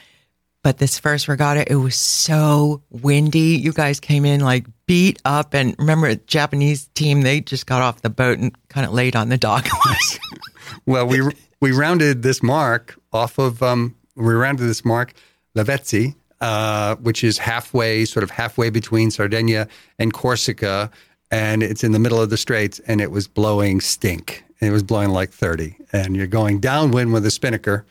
but 0.61 0.77
this 0.77 0.99
first 0.99 1.27
regatta, 1.27 1.69
it 1.69 1.75
was 1.75 1.95
so 1.95 2.83
windy. 2.91 3.57
You 3.57 3.73
guys 3.73 3.99
came 3.99 4.25
in 4.25 4.41
like 4.41 4.67
beat 4.85 5.19
up, 5.25 5.55
and 5.55 5.75
remember, 5.79 6.09
the 6.09 6.21
Japanese 6.27 6.85
team 6.93 7.21
they 7.21 7.41
just 7.41 7.65
got 7.65 7.81
off 7.81 8.01
the 8.03 8.11
boat 8.11 8.37
and 8.37 8.55
kind 8.69 8.85
of 8.85 8.93
laid 8.93 9.15
on 9.15 9.29
the 9.29 9.37
dock. 9.37 9.67
well, 10.85 11.07
we 11.07 11.21
we 11.59 11.71
rounded 11.71 12.23
this 12.23 12.41
mark 12.41 12.97
off 13.13 13.37
of 13.37 13.61
um, 13.63 13.95
we 14.15 14.33
rounded 14.33 14.63
this 14.63 14.83
mark 14.83 15.13
Lavezzi, 15.55 16.15
uh, 16.39 16.95
which 16.95 17.23
is 17.23 17.37
halfway, 17.37 18.05
sort 18.05 18.23
of 18.23 18.31
halfway 18.31 18.69
between 18.69 19.11
Sardinia 19.11 19.67
and 19.99 20.13
Corsica, 20.13 20.91
and 21.29 21.63
it's 21.63 21.83
in 21.83 21.91
the 21.91 21.99
middle 21.99 22.21
of 22.21 22.29
the 22.29 22.37
straits, 22.37 22.79
and 22.87 23.01
it 23.01 23.11
was 23.11 23.27
blowing 23.27 23.81
stink. 23.81 24.43
It 24.59 24.71
was 24.71 24.83
blowing 24.83 25.09
like 25.09 25.31
thirty, 25.31 25.77
and 25.91 26.15
you're 26.15 26.27
going 26.27 26.59
downwind 26.59 27.13
with 27.13 27.25
a 27.25 27.31
spinnaker. 27.31 27.85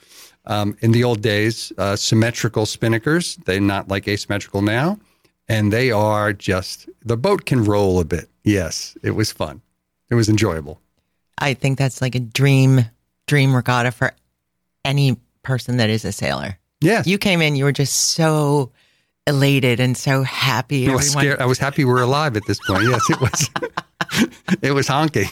Um, 0.46 0.76
in 0.80 0.92
the 0.92 1.04
old 1.04 1.20
days, 1.20 1.70
uh, 1.76 1.96
symmetrical 1.96 2.64
spinnakers, 2.64 3.42
they're 3.44 3.60
not 3.60 3.88
like 3.88 4.08
asymmetrical 4.08 4.62
now, 4.62 4.98
and 5.48 5.72
they 5.72 5.90
are 5.90 6.32
just 6.32 6.88
the 7.04 7.16
boat 7.16 7.44
can 7.44 7.64
roll 7.64 8.00
a 8.00 8.04
bit. 8.04 8.28
Yes, 8.42 8.96
it 9.02 9.10
was 9.12 9.32
fun. 9.32 9.60
It 10.10 10.14
was 10.14 10.28
enjoyable. 10.28 10.80
I 11.40 11.54
think 11.54 11.78
that's 11.78 12.00
like 12.00 12.14
a 12.14 12.20
dream 12.20 12.84
dream 13.26 13.54
regatta 13.54 13.92
for 13.92 14.12
any 14.84 15.16
person 15.42 15.78
that 15.78 15.90
is 15.90 16.04
a 16.04 16.12
sailor. 16.12 16.58
Yeah. 16.80 17.02
You 17.04 17.18
came 17.18 17.42
in, 17.42 17.56
you 17.56 17.64
were 17.64 17.72
just 17.72 17.94
so 18.12 18.72
elated 19.26 19.80
and 19.80 19.96
so 19.96 20.22
happy. 20.22 20.88
I 20.88 20.94
was 20.94 21.10
scared. 21.10 21.40
I 21.40 21.46
was 21.46 21.58
happy 21.58 21.84
we 21.84 21.92
are 21.92 22.02
alive 22.02 22.36
at 22.36 22.46
this 22.46 22.58
point. 22.66 22.84
Yes, 22.84 23.10
it 23.10 23.20
was. 23.20 23.50
it 24.62 24.72
was 24.72 24.88
honking. 24.88 25.28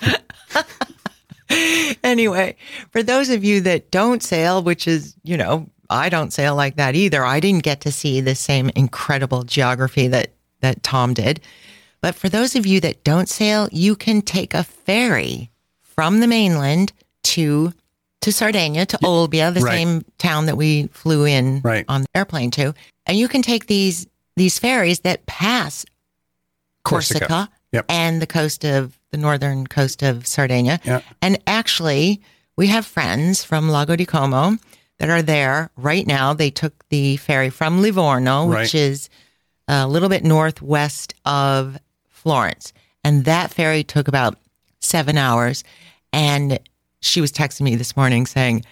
anyway, 2.04 2.56
for 2.90 3.02
those 3.02 3.30
of 3.30 3.44
you 3.44 3.60
that 3.62 3.90
don't 3.90 4.22
sail, 4.22 4.62
which 4.62 4.86
is, 4.86 5.16
you 5.24 5.36
know, 5.36 5.68
I 5.90 6.08
don't 6.10 6.32
sail 6.32 6.54
like 6.54 6.76
that 6.76 6.94
either. 6.94 7.24
I 7.24 7.40
didn't 7.40 7.62
get 7.62 7.80
to 7.82 7.92
see 7.92 8.20
the 8.20 8.34
same 8.34 8.70
incredible 8.76 9.42
geography 9.44 10.08
that 10.08 10.32
that 10.60 10.82
Tom 10.82 11.14
did. 11.14 11.40
But 12.00 12.14
for 12.14 12.28
those 12.28 12.54
of 12.54 12.66
you 12.66 12.80
that 12.80 13.04
don't 13.04 13.28
sail, 13.28 13.68
you 13.72 13.96
can 13.96 14.22
take 14.22 14.54
a 14.54 14.64
ferry 14.64 15.50
from 15.98 16.20
the 16.20 16.28
mainland 16.28 16.92
to 17.24 17.72
to 18.20 18.30
Sardinia 18.32 18.86
to 18.86 18.96
Olbia, 18.98 19.52
the 19.52 19.62
right. 19.62 19.72
same 19.72 20.04
town 20.18 20.46
that 20.46 20.56
we 20.56 20.86
flew 20.92 21.24
in 21.24 21.60
Right. 21.64 21.84
on 21.88 22.02
the 22.02 22.08
airplane 22.14 22.52
to, 22.52 22.72
and 23.04 23.18
you 23.18 23.26
can 23.26 23.42
take 23.42 23.66
these 23.66 24.06
these 24.36 24.60
ferries 24.60 25.00
that 25.00 25.26
pass 25.26 25.84
Corsica. 26.84 27.18
Corsica, 27.26 27.48
Yep. 27.72 27.86
and 27.88 28.22
the 28.22 28.28
coast 28.28 28.64
of 28.64 28.96
the 29.10 29.16
northern 29.16 29.66
coast 29.66 30.04
of 30.04 30.24
Sardinia. 30.24 30.78
Yeah. 30.84 31.00
And 31.20 31.40
actually, 31.48 32.20
we 32.54 32.68
have 32.68 32.86
friends 32.86 33.42
from 33.42 33.68
Lago 33.68 33.96
di 33.96 34.04
Como 34.06 34.56
that 35.00 35.10
are 35.10 35.20
there 35.22 35.70
right 35.76 36.06
now. 36.06 36.32
They 36.32 36.50
took 36.50 36.88
the 36.90 37.16
ferry 37.16 37.50
from 37.50 37.82
Livorno, 37.82 38.46
Right. 38.46 38.60
which 38.60 38.74
is 38.76 39.08
a 39.66 39.88
little 39.88 40.08
bit 40.08 40.22
northwest 40.22 41.14
of 41.24 41.76
Florence. 42.08 42.72
And 43.02 43.24
that 43.24 43.52
ferry 43.52 43.82
took 43.82 44.06
about 44.06 44.38
seven 44.80 45.18
hours. 45.18 45.64
And 46.12 46.58
she 47.00 47.20
was 47.20 47.32
texting 47.32 47.62
me 47.62 47.76
this 47.76 47.96
morning 47.96 48.26
saying, 48.26 48.64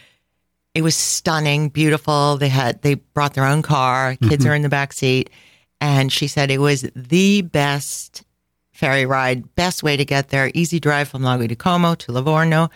it 0.74 0.82
was 0.82 0.94
stunning, 0.94 1.68
beautiful. 1.70 2.36
They 2.36 2.48
had 2.50 2.82
they 2.82 2.94
brought 2.94 3.34
their 3.34 3.46
own 3.46 3.62
car. 3.62 4.16
Kids 4.16 4.44
Mm-hmm. 4.44 4.50
are 4.50 4.54
in 4.54 4.62
the 4.62 4.68
back 4.68 4.92
seat, 4.92 5.30
and 5.80 6.12
she 6.12 6.28
said 6.28 6.50
it 6.50 6.58
was 6.60 6.82
the 6.94 7.40
best 7.42 8.24
ferry 8.72 9.06
ride, 9.06 9.54
best 9.54 9.82
way 9.82 9.96
to 9.96 10.04
get 10.04 10.28
there. 10.28 10.50
Easy 10.52 10.78
drive 10.78 11.08
from 11.08 11.22
Lago 11.22 11.46
di 11.46 11.54
Como 11.54 11.94
to 11.94 12.12
Livorno, 12.12 12.68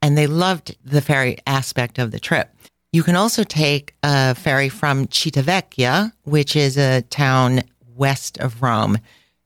and 0.00 0.16
they 0.16 0.28
loved 0.28 0.76
the 0.84 1.00
ferry 1.00 1.38
aspect 1.48 1.98
of 1.98 2.12
the 2.12 2.20
trip. 2.20 2.48
You 2.92 3.02
can 3.02 3.16
also 3.16 3.42
take 3.42 3.94
a 4.04 4.36
ferry 4.36 4.68
from 4.68 5.06
Civitavecchia, 5.08 6.12
which 6.22 6.54
is 6.54 6.76
a 6.78 7.02
town 7.02 7.62
west 7.96 8.38
of 8.38 8.62
Rome. 8.62 8.98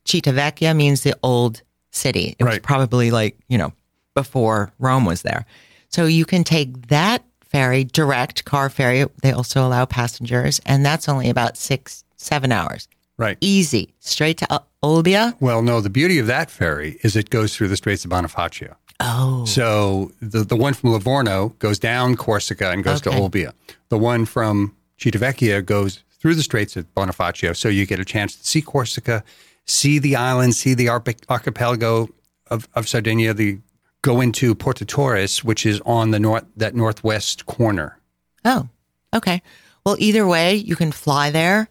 Civitavecchia 0.04 0.76
means 0.76 1.02
the 1.02 1.16
old 1.22 1.62
city. 1.92 2.36
It 2.38 2.44
was 2.44 2.54
Right. 2.54 2.62
probably 2.62 3.10
like 3.10 3.38
you 3.48 3.56
know 3.56 3.72
before 4.14 4.72
Rome 4.78 5.04
was 5.04 5.22
there. 5.22 5.44
So 5.88 6.06
you 6.06 6.24
can 6.24 6.44
take 6.44 6.88
that 6.88 7.24
ferry, 7.40 7.84
direct 7.84 8.44
car 8.44 8.70
ferry. 8.70 9.04
They 9.22 9.32
also 9.32 9.66
allow 9.66 9.84
passengers, 9.84 10.60
and 10.64 10.84
that's 10.84 11.08
only 11.08 11.28
about 11.28 11.56
six, 11.56 12.04
seven 12.16 12.50
hours. 12.52 12.88
Right. 13.18 13.36
Easy, 13.40 13.94
straight 14.00 14.38
to 14.38 14.62
Olbia. 14.82 15.36
Well, 15.40 15.62
no, 15.62 15.80
the 15.80 15.90
beauty 15.90 16.18
of 16.18 16.26
that 16.28 16.50
ferry 16.50 16.98
is 17.02 17.14
it 17.14 17.30
goes 17.30 17.54
through 17.54 17.68
the 17.68 17.76
Straits 17.76 18.04
of 18.04 18.10
Bonifacio. 18.10 18.74
Oh, 19.00 19.44
So 19.44 20.12
the, 20.20 20.44
the 20.44 20.56
one 20.56 20.74
from 20.74 20.92
Livorno 20.92 21.50
goes 21.58 21.78
down 21.78 22.16
Corsica 22.16 22.70
and 22.70 22.82
goes 22.82 23.06
Okay. 23.06 23.14
to 23.16 23.22
Olbia. 23.22 23.52
The 23.90 23.98
one 23.98 24.24
from 24.24 24.74
Civitavecchia 24.98 25.64
goes 25.66 26.02
through 26.20 26.36
the 26.36 26.42
Straits 26.42 26.76
of 26.76 26.92
Bonifacio. 26.94 27.54
So 27.56 27.68
you 27.68 27.84
get 27.84 28.00
a 28.00 28.04
chance 28.04 28.34
to 28.36 28.46
see 28.46 28.62
Corsica, 28.62 29.22
see 29.66 29.98
the 29.98 30.16
island, 30.16 30.54
see 30.54 30.72
the 30.74 30.88
archipelago 30.88 32.08
of, 32.48 32.68
of 32.74 32.88
Sardinia, 32.88 33.34
the 33.34 33.58
go 34.02 34.20
into 34.20 34.54
Porto 34.54 34.84
Torres, 34.84 35.42
which 35.44 35.64
is 35.64 35.80
on 35.86 36.10
the 36.10 36.20
north 36.20 36.44
that 36.56 36.74
northwest 36.74 37.46
corner. 37.46 37.98
oh, 38.44 38.68
okay. 39.14 39.42
Well, 39.84 39.96
either 39.98 40.26
way, 40.26 40.54
you 40.54 40.76
can 40.76 40.92
fly 40.92 41.30
there 41.30 41.68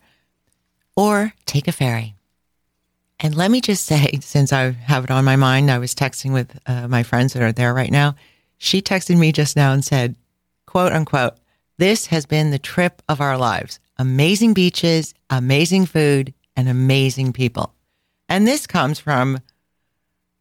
or 0.95 1.33
take 1.45 1.67
a 1.67 1.71
ferry. 1.71 2.15
And 3.19 3.35
let 3.35 3.51
me 3.51 3.61
just 3.61 3.85
say, 3.85 4.17
since 4.21 4.51
I 4.51 4.71
have 4.71 5.03
it 5.03 5.11
on 5.11 5.23
my 5.23 5.35
mind, 5.35 5.69
I 5.69 5.77
was 5.77 5.93
texting 5.93 6.33
with 6.33 6.57
uh, 6.65 6.87
my 6.87 7.03
friends 7.03 7.33
that 7.33 7.43
are 7.43 7.51
there 7.51 7.73
right 7.73 7.91
now. 7.91 8.15
She 8.57 8.81
texted 8.81 9.17
me 9.17 9.31
just 9.31 9.55
now 9.55 9.73
and 9.73 9.83
said, 9.83 10.15
quote 10.65 10.91
unquote, 10.91 11.35
this 11.77 12.07
has 12.07 12.25
been 12.25 12.51
the 12.51 12.59
trip 12.59 13.01
of 13.09 13.21
our 13.21 13.37
lives. 13.37 13.79
Amazing 13.97 14.53
beaches, 14.53 15.13
amazing 15.29 15.85
food, 15.85 16.33
and 16.55 16.69
amazing 16.69 17.33
people. 17.33 17.73
And 18.29 18.47
this 18.47 18.67
comes 18.67 18.99
from 18.99 19.39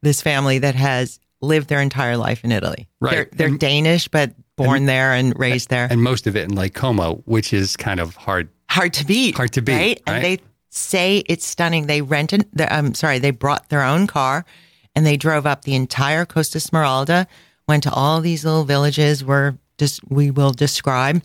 this 0.02 0.22
family 0.22 0.58
that 0.58 0.74
has 0.74 1.18
lived 1.42 1.68
their 1.68 1.80
entire 1.80 2.16
life 2.16 2.44
in 2.44 2.52
Italy. 2.52 2.88
Right. 3.00 3.10
They're, 3.12 3.28
they're 3.32 3.48
And- 3.48 3.60
Danish, 3.60 4.08
but 4.08 4.32
born 4.56 4.84
there 4.86 5.14
and 5.14 5.38
raised 5.38 5.70
there. 5.70 5.88
And 5.90 6.02
most 6.02 6.26
of 6.26 6.36
it 6.36 6.44
in 6.44 6.54
Lake 6.54 6.74
Como, 6.74 7.16
which 7.24 7.52
is 7.54 7.76
kind 7.76 7.98
of 7.98 8.14
hard. 8.16 8.48
hard 8.68 8.92
to 8.94 9.06
beat. 9.06 9.34
Hard 9.36 9.52
to 9.52 9.62
beat, 9.62 9.72
right? 9.74 10.02
And 10.06 10.22
they 10.22 10.38
say 10.68 11.22
it's 11.26 11.46
stunning. 11.46 11.86
They 11.86 12.02
rented. 12.02 12.46
The, 12.52 12.70
I'm 12.70 12.94
sorry, 12.94 13.18
they 13.18 13.30
brought 13.30 13.70
their 13.70 13.82
own 13.82 14.06
car, 14.06 14.44
and 14.94 15.06
they 15.06 15.16
drove 15.16 15.46
up 15.46 15.62
the 15.64 15.74
entire 15.74 16.26
Costa 16.26 16.58
Smeralda. 16.60 17.26
Went 17.66 17.84
to 17.84 17.90
all 17.92 18.20
these 18.20 18.44
little 18.44 18.64
villages 18.64 19.24
where 19.24 19.56
just 19.78 20.00
we 20.10 20.30
will 20.30 20.52
describe, 20.52 21.22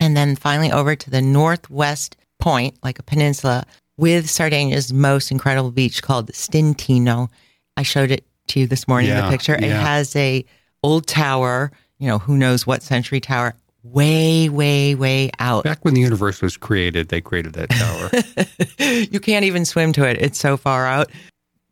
and 0.00 0.16
then 0.16 0.34
finally 0.34 0.72
over 0.72 0.96
to 0.96 1.10
the 1.10 1.22
northwest 1.22 2.16
point, 2.40 2.76
like 2.82 2.98
a 2.98 3.02
peninsula, 3.04 3.64
with 3.96 4.28
Sardinia's 4.28 4.92
most 4.92 5.30
incredible 5.30 5.70
beach 5.70 6.02
called 6.02 6.32
Stintino. 6.32 7.28
I 7.76 7.82
showed 7.82 8.10
it 8.10 8.24
to 8.48 8.60
you 8.60 8.66
this 8.66 8.86
morning 8.88 9.10
in 9.10 9.16
Yeah, 9.16 9.26
the 9.26 9.30
picture. 9.30 9.54
It 9.54 9.64
has 9.64 10.14
a 10.16 10.44
old 10.82 11.06
tower. 11.06 11.70
You 11.98 12.08
know, 12.08 12.18
who 12.18 12.36
knows 12.36 12.66
what 12.66 12.82
century 12.82 13.20
tower? 13.20 13.54
Way, 13.82 14.48
way, 14.48 14.94
way 14.94 15.30
out. 15.38 15.64
Back 15.64 15.84
when 15.84 15.94
the 15.94 16.00
universe 16.00 16.42
was 16.42 16.56
created, 16.56 17.08
they 17.08 17.20
created 17.20 17.52
that 17.54 17.70
tower. 17.70 19.04
you 19.10 19.20
can't 19.20 19.44
even 19.44 19.64
swim 19.64 19.92
to 19.92 20.04
it. 20.04 20.20
It's 20.20 20.38
so 20.38 20.56
far 20.56 20.86
out. 20.86 21.10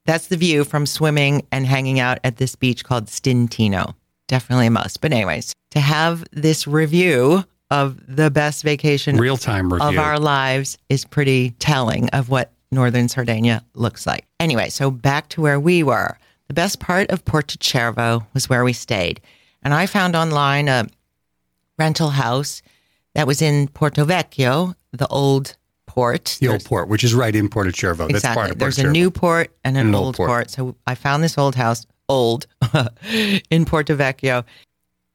That's 0.07 0.29
the 0.29 0.37
view 0.37 0.65
from 0.65 0.87
swimming 0.87 1.45
and 1.51 1.67
hanging 1.67 1.99
out 1.99 2.19
at 2.25 2.37
this 2.37 2.55
beach 2.55 2.85
called 2.85 3.07
Stintino. 3.07 3.95
Definitely 4.29 4.67
a 4.69 4.71
must. 4.71 5.01
But 5.01 5.13
anyways, 5.13 5.53
to 5.73 5.81
have 5.81 6.25
this 6.31 6.67
review 6.67 7.45
of 7.71 7.99
the 8.07 8.31
best 8.31 8.63
vacation 8.63 9.17
Real 9.17 9.37
time 9.37 9.73
review. 9.73 9.89
of 9.89 9.99
our 9.99 10.19
lives 10.19 10.79
is 10.89 11.05
pretty 11.05 11.51
telling 11.59 12.09
of 12.11 12.29
what 12.29 12.53
northern 12.71 13.09
Sardinia 13.09 13.65
looks 13.75 14.07
like. 14.07 14.27
Anyway, 14.39 14.69
so 14.69 14.91
back 14.91 15.29
to 15.31 15.41
where 15.41 15.59
we 15.59 15.83
were. 15.83 16.17
The 16.55 16.61
best 16.63 16.79
part 16.79 17.11
of 17.11 17.25
Porto 17.25 17.57
Cervo 17.59 18.25
was 18.33 18.49
where 18.49 18.63
we 18.63 18.73
stayed. 18.73 19.21
And 19.65 19.75
I 19.75 19.87
found 19.87 20.15
online 20.15 20.69
a 20.69 20.87
rental 21.81 22.11
house 22.11 22.63
that 23.17 23.27
was 23.27 23.43
in 23.43 23.67
Porto 23.67 24.05
Vecchio, 24.05 24.77
the 24.93 25.09
old 25.09 25.57
port. 25.87 26.37
the 26.39 26.47
There's- 26.47 26.63
old 26.63 26.65
port, 26.65 26.89
which 26.89 27.03
is 27.03 27.13
right 27.13 27.35
in 27.35 27.49
Porto 27.49 27.71
Cervo. 27.73 28.09
That's 28.09 28.23
part 28.25 28.53
of 28.53 28.61
There's 28.61 28.77
Porto 28.77 28.89
a 28.89 28.93
new 28.93 29.11
port 29.11 29.51
and 29.65 29.77
an, 29.77 29.89
an 29.89 29.95
old, 29.97 30.05
old 30.07 30.17
port. 30.17 30.29
port. 30.29 30.51
So 30.53 30.77
I 30.87 30.95
found 30.95 31.25
this 31.25 31.37
old 31.37 31.57
house, 31.57 31.87
old, 32.09 32.47
in 33.51 33.65
Porto 33.65 33.97
Vecchio. 33.97 34.45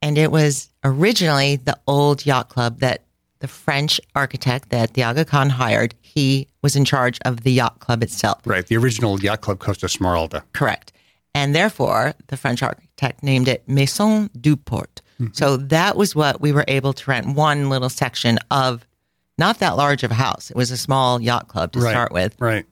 And 0.01 0.17
it 0.17 0.33
was 0.33 0.67
originally 0.83 1.55
the 1.55 1.79
old 1.87 2.25
yacht 2.25 2.49
club 2.49 2.79
that 2.79 3.03
the 3.39 3.47
French 3.47 4.01
architect 4.13 4.71
that 4.71 4.93
the 4.93 5.03
Aga 5.03 5.23
Khan 5.23 5.49
hired. 5.51 5.95
He 6.01 6.49
was 6.61 6.75
in 6.75 6.83
charge 6.83 7.17
of 7.23 7.43
the 7.43 7.53
yacht 7.53 7.79
club 7.79 8.03
itself. 8.03 8.41
Right, 8.45 8.67
the 8.67 8.75
original 8.75 9.17
yacht 9.21 9.39
club 9.39 9.59
Costa 9.59 9.85
Smeralda. 9.87 10.43
Correct. 10.51 10.91
And 11.35 11.53
therefore, 11.55 12.13
the 12.27 12.37
French 12.37 12.63
architect 12.63 13.23
named 13.23 13.47
it 13.47 13.67
Maison 13.67 14.29
du 14.39 14.55
Port. 14.55 15.01
Mm-hmm. 15.19 15.33
So 15.33 15.57
that 15.57 15.95
was 15.95 16.15
what 16.15 16.41
we 16.41 16.51
were 16.51 16.65
able 16.67 16.93
to 16.93 17.09
rent 17.09 17.35
one 17.35 17.69
little 17.69 17.89
section 17.89 18.39
of 18.51 18.85
not 19.37 19.59
that 19.59 19.77
large 19.77 20.03
of 20.03 20.11
a 20.11 20.15
house. 20.15 20.49
It 20.49 20.57
was 20.57 20.71
a 20.71 20.77
small 20.77 21.21
yacht 21.21 21.47
club 21.47 21.71
to 21.73 21.79
right, 21.79 21.91
start 21.91 22.11
with. 22.11 22.35
Right. 22.39 22.65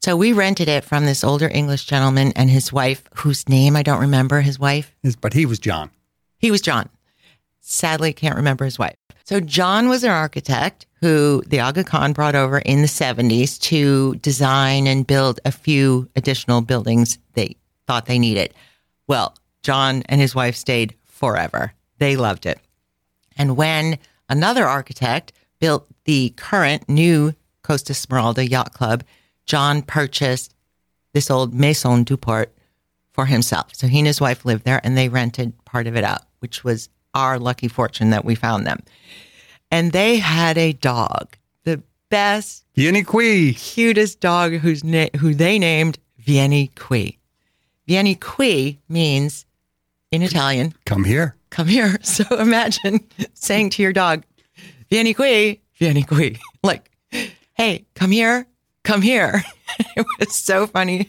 So 0.00 0.16
we 0.16 0.32
rented 0.32 0.68
it 0.68 0.84
from 0.84 1.06
this 1.06 1.22
older 1.24 1.48
English 1.52 1.86
gentleman 1.86 2.32
and 2.34 2.50
his 2.50 2.72
wife, 2.72 3.04
whose 3.16 3.48
name 3.48 3.76
I 3.76 3.82
don't 3.82 4.00
remember. 4.00 4.40
His 4.40 4.58
wife, 4.58 4.94
But 5.20 5.32
he 5.32 5.46
was 5.46 5.58
John. 5.58 5.90
he 6.38 6.50
was 6.50 6.60
John. 6.60 6.88
Sadly, 7.60 8.12
can't 8.12 8.36
remember 8.36 8.64
his 8.64 8.78
wife. 8.78 8.96
So 9.24 9.38
John 9.38 9.88
was 9.88 10.02
an 10.02 10.10
architect 10.10 10.86
who 11.00 11.42
the 11.46 11.60
Aga 11.60 11.84
Khan 11.84 12.12
brought 12.12 12.34
over 12.34 12.58
in 12.58 12.82
the 12.82 12.88
70s 12.88 13.60
to 13.60 14.16
design 14.16 14.88
and 14.88 15.06
build 15.06 15.38
a 15.44 15.52
few 15.52 16.08
additional 16.16 16.60
buildings 16.60 17.18
they 17.34 17.56
thought 17.86 18.06
they 18.06 18.18
needed. 18.18 18.54
Well, 19.06 19.36
John 19.62 20.02
and 20.06 20.20
his 20.20 20.34
wife 20.34 20.56
stayed 20.56 20.94
forever. 21.04 21.72
They 21.98 22.16
loved 22.16 22.46
it. 22.46 22.58
And 23.36 23.56
when 23.56 23.98
another 24.28 24.66
architect 24.66 25.32
built 25.60 25.86
the 26.04 26.30
current 26.36 26.88
new 26.88 27.34
Costa 27.62 27.94
Smeralda 27.94 28.48
Yacht 28.48 28.72
Club, 28.74 29.04
John 29.46 29.82
purchased 29.82 30.54
this 31.14 31.30
old 31.30 31.54
Maison 31.54 32.04
du 32.04 32.16
Port 32.16 32.52
for 33.12 33.26
himself. 33.26 33.74
So 33.74 33.86
he 33.86 33.98
and 33.98 34.06
his 34.06 34.20
wife 34.20 34.44
lived 34.44 34.64
there 34.64 34.80
and 34.82 34.96
they 34.96 35.08
rented 35.08 35.52
part 35.64 35.86
of 35.86 35.96
it 35.96 36.04
out, 36.04 36.22
which 36.40 36.64
was 36.64 36.88
our 37.14 37.38
lucky 37.38 37.68
fortune 37.68 38.10
that 38.10 38.24
we 38.24 38.34
found 38.34 38.66
them. 38.66 38.80
And 39.70 39.92
they 39.92 40.16
had 40.16 40.58
a 40.58 40.72
dog, 40.72 41.36
the 41.64 41.82
best, 42.10 42.64
Vieni 42.74 43.02
qui. 43.02 43.54
cutest 43.54 44.20
dog 44.20 44.54
whose 44.54 44.82
na- 44.82 45.08
who 45.18 45.34
they 45.34 45.58
named 45.58 45.98
Vieni 46.18 46.68
Qui. 46.68 47.18
Vieni 47.86 48.14
Qui 48.14 48.78
means 48.88 49.44
in 50.10 50.22
Italian, 50.22 50.74
Come 50.86 51.04
here. 51.04 51.36
come 51.50 51.66
here. 51.68 51.98
So 52.02 52.24
imagine 52.38 53.00
saying 53.34 53.70
to 53.70 53.82
your 53.82 53.92
dog, 53.92 54.24
vieni 54.90 55.14
qui, 55.14 55.60
vieni 55.78 56.02
qui. 56.02 56.38
Like, 56.62 56.90
hey, 57.54 57.84
come 57.94 58.12
here, 58.12 58.46
come 58.84 59.02
here. 59.02 59.42
It 59.96 60.06
was 60.20 60.34
so 60.34 60.66
funny. 60.66 61.08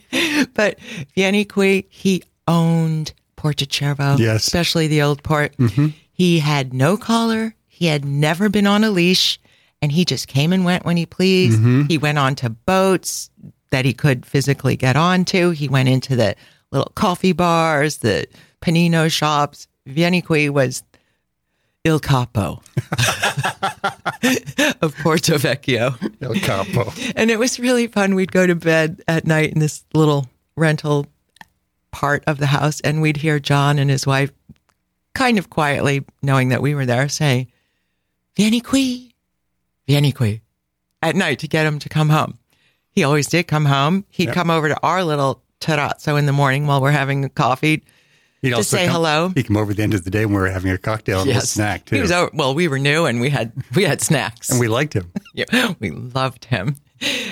But 0.54 0.80
vieni 1.16 1.44
qui, 1.46 1.86
he 1.90 2.24
owned 2.48 3.14
Porto 3.36 3.66
Cervo, 3.66 4.18
Yes. 4.18 4.48
especially 4.48 4.88
the 4.88 5.02
old 5.02 5.22
port. 5.22 5.56
Mm-hmm. 5.58 5.88
He 6.14 6.40
had 6.40 6.74
no 6.74 6.96
collar. 6.98 7.54
He 7.68 7.88
had 7.88 8.06
never 8.06 8.48
been 8.50 8.66
on 8.68 8.84
a 8.86 8.90
leash. 8.90 9.38
And 9.82 9.92
he 9.92 10.06
just 10.06 10.30
came 10.30 10.54
and 10.54 10.64
went 10.64 10.86
when 10.86 10.96
he 10.96 11.06
pleased. 11.06 11.60
Mm-hmm. 11.60 11.84
He 11.90 11.98
went 11.98 12.18
on 12.18 12.36
to 12.36 12.50
boats 12.50 13.30
that 13.72 13.84
he 13.84 13.92
could 13.94 14.26
physically 14.26 14.78
get 14.78 14.96
onto. 14.96 15.50
He 15.50 15.68
went 15.68 15.90
into 15.90 16.16
the 16.16 16.36
little 16.74 16.92
coffee 16.96 17.32
bars, 17.32 17.98
the 17.98 18.26
panino 18.62 19.10
shops. 19.10 19.68
Vieni 19.86 20.22
qui 20.22 20.50
was 20.50 20.84
Il 21.86 22.00
Capo 22.00 22.62
of 24.82 24.96
Porto 25.02 25.38
Vecchio. 25.38 25.96
Il 26.22 26.40
Capo. 26.40 26.92
And 27.16 27.30
it 27.30 27.38
was 27.38 27.60
really 27.60 27.88
fun. 27.88 28.16
We'd 28.16 28.32
go 28.32 28.48
to 28.48 28.56
bed 28.56 29.02
at 29.08 29.28
night 29.28 29.52
in 29.52 29.60
this 29.60 29.84
little 29.94 30.28
rental 30.56 31.08
part 31.92 32.24
of 32.26 32.38
the 32.38 32.48
house, 32.48 32.80
and 32.82 33.02
we'd 33.02 33.18
hear 33.18 33.40
John 33.40 33.78
and 33.80 33.90
his 33.90 34.08
wife 34.08 34.32
kind 35.14 35.38
of 35.38 35.50
quietly, 35.50 36.06
knowing 36.22 36.50
that 36.50 36.62
we 36.62 36.74
were 36.74 36.86
there, 36.86 37.08
say, 37.10 37.48
Vieni 38.36 38.62
qui, 38.62 39.14
vieni 39.86 40.12
qui, 40.12 40.42
at 41.02 41.16
night 41.16 41.40
to 41.40 41.48
get 41.48 41.66
him 41.66 41.78
to 41.80 41.90
come 41.90 42.10
home. 42.10 42.40
He 42.92 43.04
always 43.04 43.28
did 43.28 43.48
come 43.48 43.66
home. 43.66 44.06
He'd 44.10 44.32
come 44.32 44.50
over 44.50 44.70
to 44.70 44.80
our 44.82 45.04
little 45.04 45.42
terrazzo 45.64 46.18
in 46.20 46.26
the 46.26 46.34
morning 46.34 46.68
while 46.68 46.82
we're 46.82 46.92
having 46.92 47.30
coffee. 47.30 47.84
He'd 48.42 48.50
To 48.56 48.64
say 48.64 48.88
hello. 48.88 49.30
He'd 49.34 49.48
come 49.48 49.56
over 49.56 49.72
at 49.72 49.78
the 49.78 49.84
end 49.84 49.94
of 49.94 50.04
the 50.04 50.10
day 50.12 50.26
when 50.26 50.36
we 50.36 50.42
were 50.42 50.50
having 50.50 50.70
a 50.72 50.78
cocktail 50.78 51.22
and 51.22 51.30
a 51.32 51.40
snack 51.42 51.86
too. 51.86 51.96
He 51.96 52.02
was 52.02 52.12
over, 52.12 52.30
well, 52.34 52.54
we 52.54 52.68
were 52.68 52.78
new 52.78 53.06
and 53.06 53.22
we 53.22 53.30
had 53.30 53.54
we 53.74 53.84
had 53.86 54.02
snacks. 54.02 54.50
and 54.50 54.60
we 54.60 54.68
liked 54.68 54.94
him. 54.94 55.12
Yeah, 55.34 55.74
we 55.80 55.90
loved 55.90 56.46
him. 56.46 56.76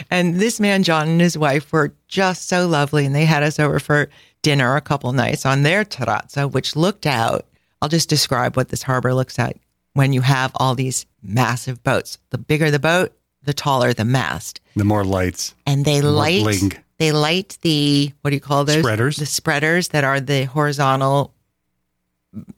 And 0.10 0.36
this 0.40 0.60
man, 0.60 0.82
John, 0.84 1.08
and 1.08 1.22
his 1.22 1.38
wife 1.38 1.72
were 1.72 1.94
just 2.08 2.48
so 2.48 2.68
lovely. 2.68 3.06
And 3.06 3.14
they 3.14 3.26
had 3.26 3.44
us 3.44 3.60
over 3.60 3.80
for 3.80 4.10
dinner 4.42 4.76
a 4.76 4.82
couple 4.82 5.12
nights 5.14 5.46
on 5.46 5.62
their 5.62 5.86
terrazzo, 5.86 6.52
which 6.52 6.76
looked 6.76 7.06
out. 7.06 7.46
I'll 7.82 7.90
just 7.90 8.10
describe 8.10 8.56
what 8.58 8.70
this 8.70 8.82
harbor 8.84 9.14
looks 9.14 9.38
like 9.38 9.62
when 9.94 10.14
you 10.14 10.22
have 10.22 10.52
all 10.56 10.74
these 10.76 11.06
massive 11.22 11.84
boats. 11.84 12.18
The 12.32 12.38
bigger 12.40 12.72
the 12.72 12.80
boat, 12.80 13.14
the 13.44 13.54
taller 13.54 13.94
the 13.94 14.06
mast. 14.06 14.62
The 14.76 14.84
more 14.86 15.04
lights. 15.04 15.54
And 15.68 15.86
they 15.86 16.02
more 16.02 16.12
light 16.12 16.42
bling. 16.42 16.72
They 17.02 17.12
light 17.12 17.58
the 17.62 18.14
what 18.22 18.30
do 18.32 18.36
you 18.36 18.42
call 18.42 18.64
those? 18.66 18.80
Spreaders. 18.80 19.18
The 19.18 19.26
spreaders 19.26 19.90
that 19.90 20.04
are 20.04 20.20
the 20.20 20.46
horizontal 20.46 21.34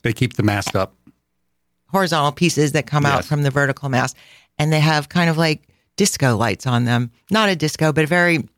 They 0.02 0.12
keep 0.12 0.34
the 0.34 0.42
mast 0.42 0.76
up. 0.76 0.94
horizontal 1.88 2.32
pieces 2.32 2.72
that 2.72 2.86
come 2.86 3.04
out 3.06 3.24
from 3.24 3.42
the 3.42 3.50
vertical 3.50 3.88
mast. 3.88 4.16
And 4.58 4.72
they 4.72 4.80
have 4.80 5.08
kind 5.08 5.28
of 5.30 5.36
like 5.36 5.62
disco 5.96 6.36
lights 6.36 6.66
on 6.66 6.84
them. 6.84 7.10
Not 7.30 7.48
a 7.48 7.56
disco, 7.56 7.92
but 7.92 8.04
a 8.04 8.06
very 8.06 8.48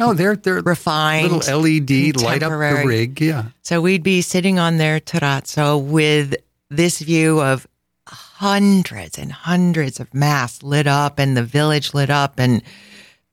Oh, 0.00 0.12
they're 0.12 0.34
they're 0.36 0.60
refined. 0.60 1.30
little 1.30 1.60
LED 1.60 2.20
light 2.20 2.42
up 2.42 2.50
the 2.50 2.82
rig. 2.84 3.20
Yeah. 3.20 3.44
So 3.62 3.80
we'd 3.80 4.02
be 4.02 4.22
sitting 4.22 4.58
on 4.58 4.76
their 4.78 4.98
terrazzo 5.00 5.80
with 5.82 6.34
this 6.68 6.98
view 7.00 7.40
of 7.40 7.66
hundreds 8.08 9.18
and 9.18 9.30
hundreds 9.32 10.00
of 10.00 10.12
masts 10.12 10.62
lit 10.62 10.86
up 10.86 11.18
and 11.18 11.36
the 11.36 11.42
village 11.44 11.94
lit 11.94 12.10
up 12.10 12.38
and 12.38 12.60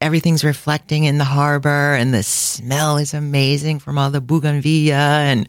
everything's 0.02 0.44
reflecting 0.44 1.04
in 1.04 1.18
the 1.18 1.24
harbor 1.24 1.94
and 1.94 2.14
the 2.14 2.24
smell 2.24 2.98
is 2.98 3.14
amazing 3.14 3.80
from 3.80 3.98
all 3.98 4.10
the 4.10 4.22
bougainvillea 4.22 4.94
and 4.96 5.48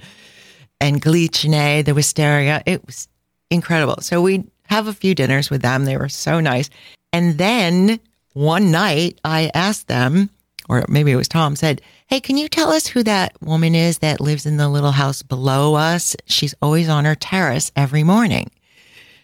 and 0.80 1.00
glicine, 1.00 1.84
the 1.84 1.94
wisteria. 1.94 2.62
It 2.66 2.84
was 2.84 3.08
incredible. 3.50 3.98
So 4.00 4.20
we'd 4.20 4.50
have 4.66 4.88
a 4.88 4.92
few 4.92 5.14
dinners 5.14 5.48
with 5.48 5.62
them. 5.62 5.84
They 5.84 5.96
were 5.96 6.08
so 6.08 6.40
nice. 6.40 6.70
And 7.12 7.38
then 7.38 8.00
one 8.32 8.70
night 8.70 9.20
I 9.24 9.50
asked 9.54 9.86
them, 9.86 10.30
or 10.68 10.84
maybe 10.88 11.12
it 11.12 11.16
was 11.16 11.28
Tom, 11.28 11.54
said, 11.54 11.82
Hey, 12.08 12.20
can 12.20 12.36
you 12.36 12.48
tell 12.48 12.70
us 12.70 12.86
who 12.86 13.02
that 13.04 13.40
woman 13.40 13.74
is 13.74 13.98
that 13.98 14.20
lives 14.20 14.44
in 14.44 14.56
the 14.56 14.68
little 14.68 14.92
house 14.92 15.22
below 15.22 15.74
us? 15.74 16.16
She's 16.26 16.54
always 16.60 16.88
on 16.88 17.04
her 17.04 17.14
terrace 17.14 17.70
every 17.76 18.02
morning. 18.02 18.50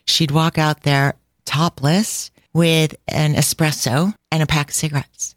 She'd 0.05 0.31
walk 0.31 0.59
out 0.59 0.83
there 0.83 1.15
topless 1.45 2.31
with 2.55 2.97
an 3.09 3.35
espresso 3.35 4.15
and 4.33 4.43
a 4.43 4.47
pack 4.47 4.69
of 4.71 4.75
cigarettes. 4.75 5.35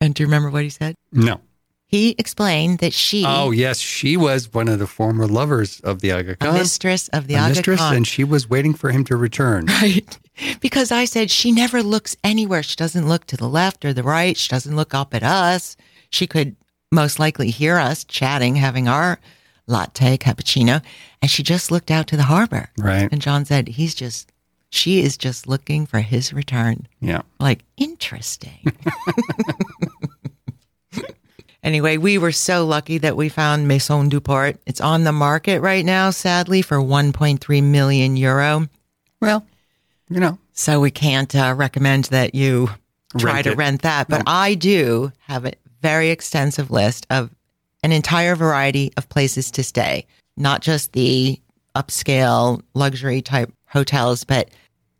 And 0.00 0.14
do 0.14 0.22
you 0.22 0.26
remember 0.26 0.50
what 0.50 0.62
he 0.62 0.70
said? 0.70 0.94
No. 1.12 1.40
He 1.86 2.14
explained 2.18 2.80
that 2.80 2.92
she, 2.92 3.24
Oh 3.26 3.50
yes, 3.50 3.78
she 3.78 4.16
was 4.18 4.52
one 4.52 4.68
of 4.68 4.78
the 4.78 4.86
former 4.86 5.26
lovers 5.26 5.80
of 5.80 6.00
the 6.00 6.12
Aga 6.12 6.36
Khan. 6.36 6.54
mistress 6.54 7.08
of 7.08 7.26
the 7.28 7.36
Aga 7.36 7.48
mistress, 7.54 7.80
Khan, 7.80 7.96
and 7.96 8.06
she 8.06 8.24
was 8.24 8.48
waiting 8.48 8.74
for 8.74 8.90
him 8.90 9.04
to 9.04 9.16
return. 9.16 9.66
Right. 9.80 10.18
Because 10.60 10.92
I 10.92 11.04
said 11.06 11.30
she 11.32 11.50
never 11.50 11.82
looks 11.82 12.14
anywhere. 12.22 12.62
She 12.62 12.76
doesn't 12.76 13.08
look 13.08 13.24
to 13.26 13.36
the 13.36 13.48
left 13.48 13.84
or 13.84 13.92
the 13.92 14.04
right. 14.04 14.36
She 14.36 14.48
doesn't 14.48 14.76
look 14.76 14.94
up 14.94 15.12
at 15.12 15.24
us. 15.24 15.76
She 16.10 16.28
could 16.28 16.54
most 16.92 17.18
likely 17.18 17.50
hear 17.50 17.76
us 17.76 18.04
chatting, 18.04 18.54
having 18.54 18.86
our 18.86 19.18
latte 19.66 20.16
cappuccino. 20.16 20.80
And 21.20 21.28
she 21.28 21.42
just 21.42 21.72
looked 21.72 21.90
out 21.90 22.06
to 22.08 22.16
the 22.16 22.22
harbor. 22.24 22.70
Right. 22.78 23.08
And 23.10 23.20
John 23.20 23.46
said, 23.46 23.66
he's 23.66 23.96
just, 23.96 24.30
she 24.70 25.00
is 25.00 25.16
just 25.16 25.46
looking 25.46 25.86
for 25.86 26.00
his 26.00 26.32
return. 26.32 26.86
Yeah. 27.00 27.22
Like, 27.40 27.64
interesting. 27.76 28.60
anyway, 31.62 31.96
we 31.96 32.18
were 32.18 32.32
so 32.32 32.66
lucky 32.66 32.98
that 32.98 33.16
we 33.16 33.28
found 33.28 33.68
Maison 33.68 34.08
du 34.08 34.20
Port. 34.20 34.56
It's 34.66 34.80
on 34.80 35.04
the 35.04 35.12
market 35.12 35.60
right 35.60 35.84
now, 35.84 36.10
sadly, 36.10 36.62
for 36.62 36.78
1.3 36.78 37.62
million 37.62 38.16
euro. 38.16 38.68
Well, 39.20 39.44
you 40.08 40.20
know, 40.20 40.38
So 40.52 40.80
we 40.80 40.90
can't 40.90 41.34
uh, 41.34 41.54
recommend 41.56 42.04
that 42.06 42.34
you 42.34 42.70
try 43.18 43.32
Rent 43.34 43.44
to 43.44 43.52
it. 43.52 43.56
rent 43.58 43.82
that. 43.82 44.08
But 44.08 44.22
I 44.26 44.54
do 44.54 45.12
have 45.20 45.44
a 45.44 45.52
very 45.82 46.10
extensive 46.10 46.70
list 46.70 47.06
of 47.10 47.30
an 47.82 47.92
entire 47.92 48.34
variety 48.34 48.92
of 48.96 49.08
places 49.08 49.50
to 49.52 49.62
stay, 49.62 50.06
not 50.36 50.62
just 50.62 50.92
the 50.92 51.40
upscale 51.76 52.60
luxury 52.74 53.22
type 53.22 53.52
hotels, 53.68 54.24
but 54.24 54.50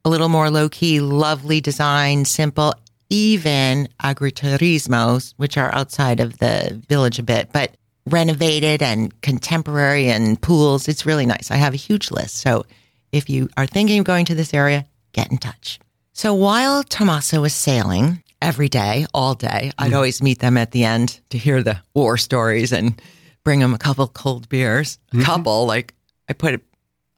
a 0.05 0.09
little 0.09 0.29
more 0.29 0.51
low 0.51 0.69
key, 0.69 1.01
lovely 1.01 1.61
design, 1.61 2.25
simple, 2.25 2.75
even 3.11 3.89
agriturismos, 4.03 5.35
which 5.37 5.57
are 5.57 5.75
outside 5.75 6.21
of 6.21 6.39
the 6.39 6.81
village 6.89 7.19
a 7.19 7.23
bit, 7.23 7.51
but 7.53 7.75
renovated 8.07 8.83
and 8.83 9.19
contemporary 9.21 10.09
and 10.09 10.41
pools. 10.41 10.89
It's 10.89 11.07
really 11.07 11.27
nice. 11.27 11.51
I 11.51 11.57
have 11.57 11.75
a 11.75 11.79
huge 11.79 12.11
list. 12.11 12.39
So 12.39 12.65
if 13.13 13.29
you 13.29 13.49
are 13.57 13.67
thinking 13.67 13.99
of 14.01 14.05
going 14.05 14.25
to 14.27 14.35
this 14.35 14.55
area, 14.55 14.87
get 15.13 15.31
in 15.31 15.39
touch. 15.39 15.79
So 16.13 16.35
while 16.35 16.83
Tommaso 16.83 17.41
was 17.41 17.55
sailing 17.55 18.23
every 18.43 18.69
day, 18.69 19.07
all 19.15 19.35
day, 19.35 19.73
I'd 19.79 19.93
mm. 19.93 19.97
always 19.97 20.23
meet 20.23 20.41
them 20.41 20.57
at 20.57 20.73
the 20.73 20.85
end 20.85 21.21
to 21.31 21.39
hear 21.39 21.63
the 21.63 21.81
war 21.95 22.17
stories 22.17 22.73
and 22.73 23.01
bring 23.45 23.61
them 23.61 23.75
a 23.75 23.79
couple 23.79 24.07
cold 24.09 24.49
beers. 24.49 24.99
A 25.15 25.23
couple, 25.23 25.67
like 25.67 25.95
I 26.29 26.33
put 26.33 26.61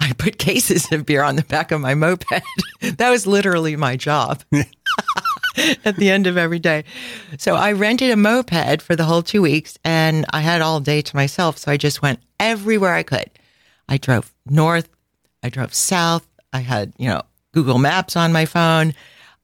I 0.00 0.12
put 0.14 0.38
cases 0.38 0.90
of 0.92 1.06
beer 1.06 1.22
on 1.22 1.36
the 1.36 1.42
back 1.42 1.70
of 1.70 1.80
my 1.80 1.94
moped. 1.94 2.42
that 2.80 3.10
was 3.10 3.26
literally 3.26 3.76
my 3.76 3.96
job 3.96 4.42
at 5.84 5.96
the 5.96 6.10
end 6.10 6.26
of 6.26 6.36
every 6.36 6.58
day. 6.58 6.84
So 7.38 7.54
I 7.54 7.72
rented 7.72 8.10
a 8.10 8.16
moped 8.16 8.82
for 8.82 8.96
the 8.96 9.04
whole 9.04 9.22
two 9.22 9.42
weeks 9.42 9.78
and 9.84 10.24
I 10.30 10.40
had 10.40 10.62
all 10.62 10.80
day 10.80 11.02
to 11.02 11.16
myself. 11.16 11.58
So 11.58 11.70
I 11.70 11.76
just 11.76 12.02
went 12.02 12.20
everywhere 12.38 12.94
I 12.94 13.02
could. 13.02 13.30
I 13.88 13.98
drove 13.98 14.32
north, 14.46 14.88
I 15.42 15.48
drove 15.48 15.74
south. 15.74 16.26
I 16.52 16.60
had, 16.60 16.92
you 16.98 17.08
know, 17.08 17.22
Google 17.52 17.78
Maps 17.78 18.16
on 18.16 18.32
my 18.32 18.44
phone. 18.44 18.94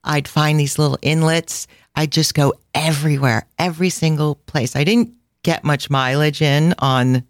I'd 0.03 0.27
find 0.27 0.59
these 0.59 0.79
little 0.79 0.97
inlets. 1.01 1.67
I'd 1.95 2.11
just 2.11 2.33
go 2.33 2.53
everywhere, 2.73 3.45
every 3.57 3.89
single 3.89 4.35
place. 4.35 4.75
I 4.75 4.83
didn't 4.83 5.13
get 5.43 5.63
much 5.63 5.89
mileage 5.89 6.41
in 6.41 6.73
on 6.79 7.23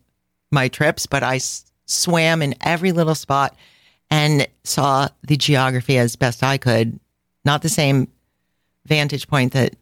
my 0.52 0.68
trips, 0.68 1.06
but 1.06 1.24
I 1.24 1.40
swam 1.88 2.41
in 2.41 2.54
every 2.62 2.91
little 2.91 3.15
spot 3.15 3.56
and 4.10 4.47
saw 4.63 5.10
the 5.23 5.38
geography 5.38 5.97
as 5.97 6.15
best 6.15 6.43
I 6.43 6.58
could. 6.58 7.00
Not 7.43 7.62
the 7.62 7.69
same 7.69 8.08
vantage 8.86 9.28
point 9.28 9.54
that 9.54 9.76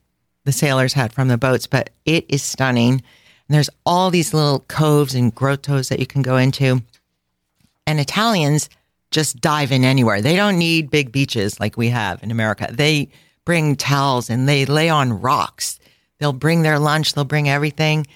the 0.45 0.51
sailors 0.51 0.93
had 0.93 1.11
from 1.11 1.27
the 1.27 1.37
boats, 1.37 1.67
but 1.67 1.89
it 2.05 2.25
is 2.29 2.41
stunning. 2.41 2.93
And 2.93 3.55
there's 3.55 3.69
all 3.85 4.09
these 4.09 4.33
little 4.33 4.59
coves 4.61 5.13
and 5.13 5.33
grottos 5.33 5.89
that 5.89 5.99
you 5.99 6.07
can 6.07 6.21
go 6.21 6.37
into. 6.37 6.81
And 7.85 7.99
Italians 7.99 8.69
just 9.11 9.41
dive 9.41 9.71
in 9.71 9.83
anywhere. 9.83 10.21
They 10.21 10.35
don't 10.35 10.57
need 10.57 10.89
big 10.89 11.11
beaches 11.11 11.59
like 11.59 11.77
we 11.77 11.89
have 11.89 12.23
in 12.23 12.31
America. 12.31 12.67
They 12.71 13.09
bring 13.45 13.75
towels 13.75 14.29
and 14.29 14.49
they 14.49 14.65
lay 14.65 14.89
on 14.89 15.21
rocks. 15.21 15.79
They'll 16.19 16.33
bring 16.33 16.61
their 16.61 16.79
lunch, 16.79 17.13
they'll 17.13 17.25
bring 17.25 17.49
everything, 17.49 18.07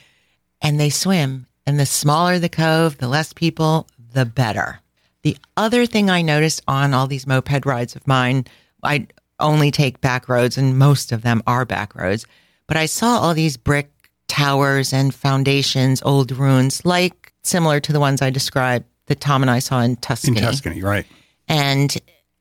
and 0.61 0.79
they 0.79 0.89
swim. 0.89 1.47
And 1.69 1.79
the 1.79 1.85
smaller 1.85 2.39
the 2.39 2.49
cove, 2.49 2.97
the 2.97 3.07
less 3.07 3.31
people, 3.31 3.87
the 4.13 4.25
better. 4.25 4.79
The 5.21 5.37
other 5.55 5.85
thing 5.85 6.09
I 6.09 6.23
noticed 6.23 6.63
on 6.67 6.95
all 6.95 7.05
these 7.05 7.27
moped 7.27 7.63
rides 7.63 7.95
of 7.95 8.07
mine, 8.07 8.45
I 8.81 9.05
only 9.39 9.69
take 9.69 10.01
back 10.01 10.27
roads, 10.27 10.57
and 10.57 10.79
most 10.79 11.11
of 11.11 11.21
them 11.21 11.43
are 11.45 11.65
back 11.65 11.93
roads, 11.93 12.25
but 12.65 12.75
I 12.75 12.87
saw 12.87 13.19
all 13.19 13.35
these 13.35 13.55
brick 13.55 13.91
towers 14.27 14.93
and 14.93 15.13
foundations, 15.13 16.01
old 16.01 16.31
ruins, 16.31 16.83
like 16.85 17.33
similar 17.43 17.79
to 17.81 17.93
the 17.93 17.99
ones 17.99 18.23
I 18.23 18.31
described 18.31 18.85
that 19.05 19.21
Tom 19.21 19.43
and 19.43 19.51
I 19.51 19.59
saw 19.59 19.81
in 19.81 19.95
Tuscany. 19.97 20.39
In 20.39 20.43
Tuscany. 20.43 20.81
Right? 20.81 21.05
And 21.47 21.95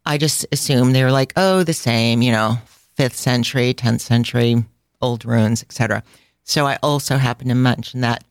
I 0.07 0.17
just 0.17 0.47
assumed 0.53 0.95
they 0.95 1.05
were 1.05 1.13
like, 1.13 1.35
oh, 1.37 1.65
the 1.65 1.75
same, 1.75 2.23
you 2.23 2.33
know, 2.33 2.57
fifth 2.97 3.17
century, 3.17 3.75
10th 3.75 4.01
century, 4.01 4.65
old 5.03 5.27
ruins, 5.27 5.63
etc. 5.63 6.03
So 6.45 6.67
I 6.67 6.79
also 6.83 7.19
happened 7.19 7.51
to 7.51 7.55
mention 7.55 8.01
that 8.01 8.25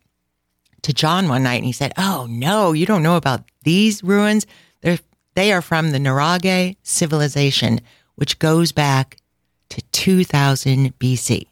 to 0.83 0.93
John 0.93 1.27
one 1.27 1.43
night 1.43 1.55
and 1.55 1.65
he 1.65 1.71
said, 1.71 1.93
Oh 1.97 2.27
no, 2.29 2.73
you 2.73 2.85
don't 2.85 3.03
know 3.03 3.17
about 3.17 3.43
these 3.63 4.03
ruins? 4.03 4.45
They're 4.81 4.99
they 5.37 5.53
are 5.53 5.61
from 5.61 5.91
the 5.91 5.99
Nuraghe 5.99 6.77
civilization, 6.81 7.79
which 8.15 8.39
goes 8.39 8.71
back 8.71 9.17
to 9.69 9.83
2000 9.91 10.97
BC. 10.97 11.45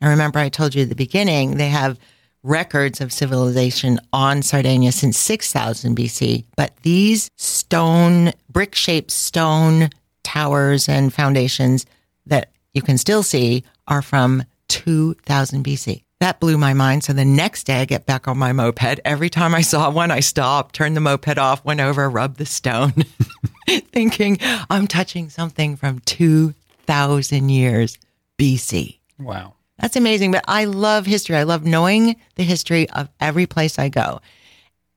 And 0.00 0.08
remember, 0.08 0.38
I 0.38 0.48
told 0.48 0.74
you 0.74 0.84
at 0.84 0.88
the 0.88 0.94
beginning, 0.94 1.58
they 1.58 1.68
have 1.68 1.98
records 2.42 3.02
of 3.02 3.12
civilization 3.12 4.00
on 4.10 4.40
Sardinia 4.40 4.90
since 4.90 5.18
6000 5.18 5.94
BC. 5.94 6.44
But 6.56 6.74
these 6.78 7.28
stone, 7.36 8.32
brick 8.48 8.74
shaped 8.74 9.10
stone 9.10 9.90
towers 10.22 10.88
and 10.88 11.12
foundations 11.12 11.84
that 12.24 12.52
you 12.72 12.80
can 12.80 12.96
still 12.96 13.22
see 13.22 13.64
are 13.86 14.00
from 14.00 14.44
2000 14.68 15.62
BC. 15.62 16.04
That 16.20 16.40
blew 16.40 16.56
my 16.56 16.72
mind. 16.72 17.04
So 17.04 17.12
the 17.12 17.24
next 17.24 17.64
day 17.64 17.80
I 17.80 17.84
get 17.84 18.06
back 18.06 18.26
on 18.26 18.38
my 18.38 18.52
moped. 18.52 19.00
Every 19.04 19.28
time 19.28 19.54
I 19.54 19.60
saw 19.60 19.90
one, 19.90 20.10
I 20.10 20.20
stopped, 20.20 20.74
turned 20.74 20.96
the 20.96 21.00
moped 21.00 21.36
off, 21.36 21.64
went 21.64 21.80
over, 21.80 22.08
rubbed 22.08 22.38
the 22.38 22.46
stone, 22.46 23.04
thinking 23.68 24.38
I'm 24.70 24.86
touching 24.86 25.28
something 25.28 25.76
from 25.76 26.00
2000 26.00 27.48
years 27.50 27.98
BC. 28.38 28.98
Wow. 29.18 29.54
That's 29.78 29.96
amazing. 29.96 30.32
But 30.32 30.44
I 30.48 30.64
love 30.64 31.04
history. 31.04 31.36
I 31.36 31.42
love 31.42 31.66
knowing 31.66 32.16
the 32.36 32.44
history 32.44 32.88
of 32.90 33.10
every 33.20 33.46
place 33.46 33.78
I 33.78 33.90
go. 33.90 34.20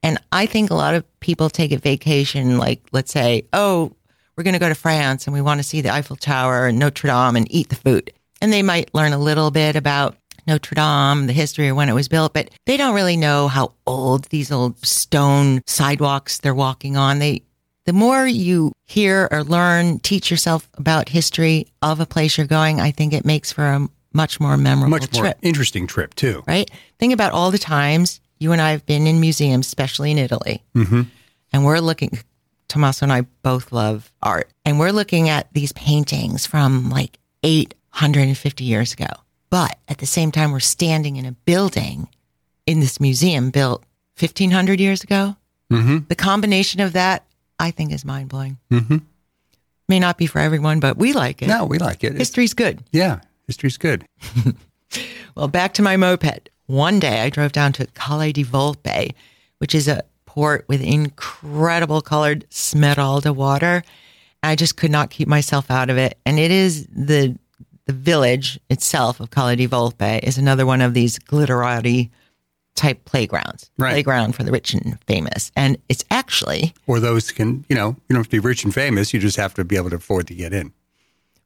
And 0.01 0.17
I 0.31 0.45
think 0.45 0.69
a 0.69 0.75
lot 0.75 0.95
of 0.95 1.19
people 1.19 1.49
take 1.49 1.73
a 1.73 1.77
vacation, 1.77 2.57
like, 2.57 2.81
let's 2.93 3.11
say, 3.11 3.45
oh, 3.51 3.91
we're 4.37 4.43
going 4.43 4.53
to 4.53 4.59
go 4.59 4.69
to 4.69 4.75
France 4.75 5.27
and 5.27 5.33
we 5.33 5.41
want 5.41 5.59
to 5.59 5.63
see 5.63 5.81
the 5.81 5.93
Eiffel 5.93 6.15
Tower 6.15 6.67
and 6.67 6.79
Notre 6.79 7.09
Dame 7.09 7.35
and 7.35 7.51
eat 7.51 7.67
the 7.67 7.75
food. 7.75 8.13
And 8.41 8.53
they 8.53 8.63
might 8.63 8.93
learn 8.95 9.11
a 9.11 9.17
little 9.17 9.51
bit 9.51 9.75
about 9.75 10.15
Notre 10.49 10.75
Dame, 10.75 11.27
the 11.27 11.33
history 11.33 11.67
of 11.67 11.77
when 11.77 11.89
it 11.89 11.93
was 11.93 12.07
built, 12.07 12.33
but 12.33 12.49
they 12.65 12.75
don't 12.75 12.95
really 12.95 13.15
know 13.17 13.47
how 13.47 13.73
old 13.85 14.25
these 14.25 14.51
old 14.51 14.83
stone 14.85 15.61
sidewalks 15.67 16.39
they're 16.39 16.55
walking 16.55 16.97
on. 16.97 17.19
They, 17.19 17.43
the 17.85 17.93
more 17.93 18.27
you 18.27 18.71
hear 18.85 19.27
or 19.31 19.43
learn, 19.43 19.99
teach 19.99 20.29
yourself 20.31 20.67
about 20.75 21.09
history 21.09 21.67
of 21.81 21.99
a 21.99 22.05
place 22.05 22.37
you're 22.37 22.47
going, 22.47 22.81
I 22.81 22.91
think 22.91 23.13
it 23.13 23.25
makes 23.25 23.51
for 23.51 23.65
a 23.65 23.87
much 24.11 24.39
more 24.39 24.57
memorable 24.57 24.89
Much 24.97 25.13
more 25.13 25.23
trip 25.23 25.37
interesting 25.43 25.85
trip 25.85 26.15
too. 26.15 26.43
right? 26.47 26.69
Think 26.97 27.13
about 27.13 27.31
all 27.31 27.51
the 27.51 27.59
times 27.59 28.19
you 28.39 28.51
and 28.51 28.61
I 28.61 28.71
have 28.71 28.85
been 28.87 29.05
in 29.05 29.19
museums, 29.19 29.67
especially 29.67 30.09
in 30.11 30.17
Italy, 30.17 30.63
Mm-hmm. 30.75 31.01
and 31.53 31.63
we're 31.65 31.79
looking. 31.79 32.19
Tommaso 32.69 33.05
and 33.05 33.11
I 33.13 33.21
both 33.41 33.71
love 33.71 34.11
art, 34.21 34.47
and 34.65 34.79
we're 34.79 34.91
looking 34.91 35.27
at 35.27 35.51
these 35.53 35.71
paintings 35.73 36.45
from 36.45 36.89
like 36.91 37.17
850 37.43 38.63
years 38.63 38.93
ago. 38.93 39.07
But 39.49 39.77
at 39.87 39.97
the 39.97 40.05
same 40.05 40.31
time, 40.31 40.51
we're 40.51 40.59
standing 40.59 41.15
in 41.15 41.25
a 41.25 41.31
building 41.31 42.07
in 42.65 42.79
this 42.79 42.99
museum 42.99 43.49
built 43.49 43.83
1500 44.19 44.79
years 44.79 45.03
ago. 45.03 45.35
Mm-hmm. 45.71 45.99
The 46.07 46.15
combination 46.15 46.81
of 46.81 46.93
that, 46.93 47.25
I 47.59 47.71
think, 47.71 47.91
is 47.91 48.05
mind 48.05 48.29
blowing. 48.29 48.57
Mm-hmm. 48.71 48.97
May 49.87 49.99
not 49.99 50.17
be 50.17 50.27
for 50.27 50.39
everyone, 50.39 50.79
but 50.79 50.97
we 50.97 51.13
like 51.13 51.41
it. 51.41 51.47
No, 51.47 51.65
we 51.65 51.79
like 51.79 52.03
it. 52.03 52.13
History's 52.13 52.53
good. 52.53 52.83
yeah, 52.91 53.21
history's 53.47 53.77
good. 53.77 54.05
Well, 55.35 55.47
back 55.47 55.73
to 55.75 55.81
my 55.81 55.95
moped. 55.95 56.49
One 56.65 56.99
day 56.99 57.21
I 57.21 57.29
drove 57.29 57.53
down 57.53 57.71
to 57.73 57.85
Cala 57.93 58.33
di 58.33 58.43
Volpe, 58.43 59.13
which 59.59 59.73
is 59.73 59.87
a 59.87 60.03
port 60.25 60.65
with 60.67 60.81
incredible 60.81 62.01
colored 62.01 62.45
Smeralda 62.49 63.33
water. 63.33 63.83
I 64.43 64.55
just 64.55 64.75
could 64.75 64.91
not 64.91 65.09
keep 65.09 65.27
myself 65.27 65.71
out 65.71 65.89
of 65.89 65.97
it. 65.97 66.17
And 66.25 66.37
it 66.39 66.51
is 66.51 66.87
the 66.87 67.37
the 67.89 67.93
village 67.93 68.59
itself 68.69 69.19
of 69.19 69.31
Cala 69.31 69.55
di 69.55 69.67
Volpe 69.67 70.19
is 70.21 70.37
another 70.37 70.63
one 70.63 70.79
of 70.79 70.93
these 70.93 71.17
glitterati 71.17 72.11
type 72.75 73.03
playgrounds. 73.05 73.71
Right. 73.79 73.93
Playground 73.93 74.35
for 74.35 74.43
the 74.43 74.51
rich 74.51 74.75
and 74.75 74.99
famous. 75.07 75.51
And 75.55 75.75
it's 75.89 76.05
actually, 76.11 76.75
Or 76.85 76.99
those 76.99 77.31
can, 77.31 77.65
you 77.67 77.75
know, 77.75 77.89
you 77.89 78.13
don't 78.13 78.17
have 78.19 78.27
to 78.27 78.29
be 78.29 78.37
rich 78.39 78.63
and 78.63 78.71
famous. 78.71 79.11
You 79.11 79.19
just 79.19 79.37
have 79.37 79.55
to 79.55 79.65
be 79.65 79.75
able 79.75 79.89
to 79.89 79.95
afford 79.95 80.27
to 80.27 80.35
get 80.35 80.53
in. 80.53 80.71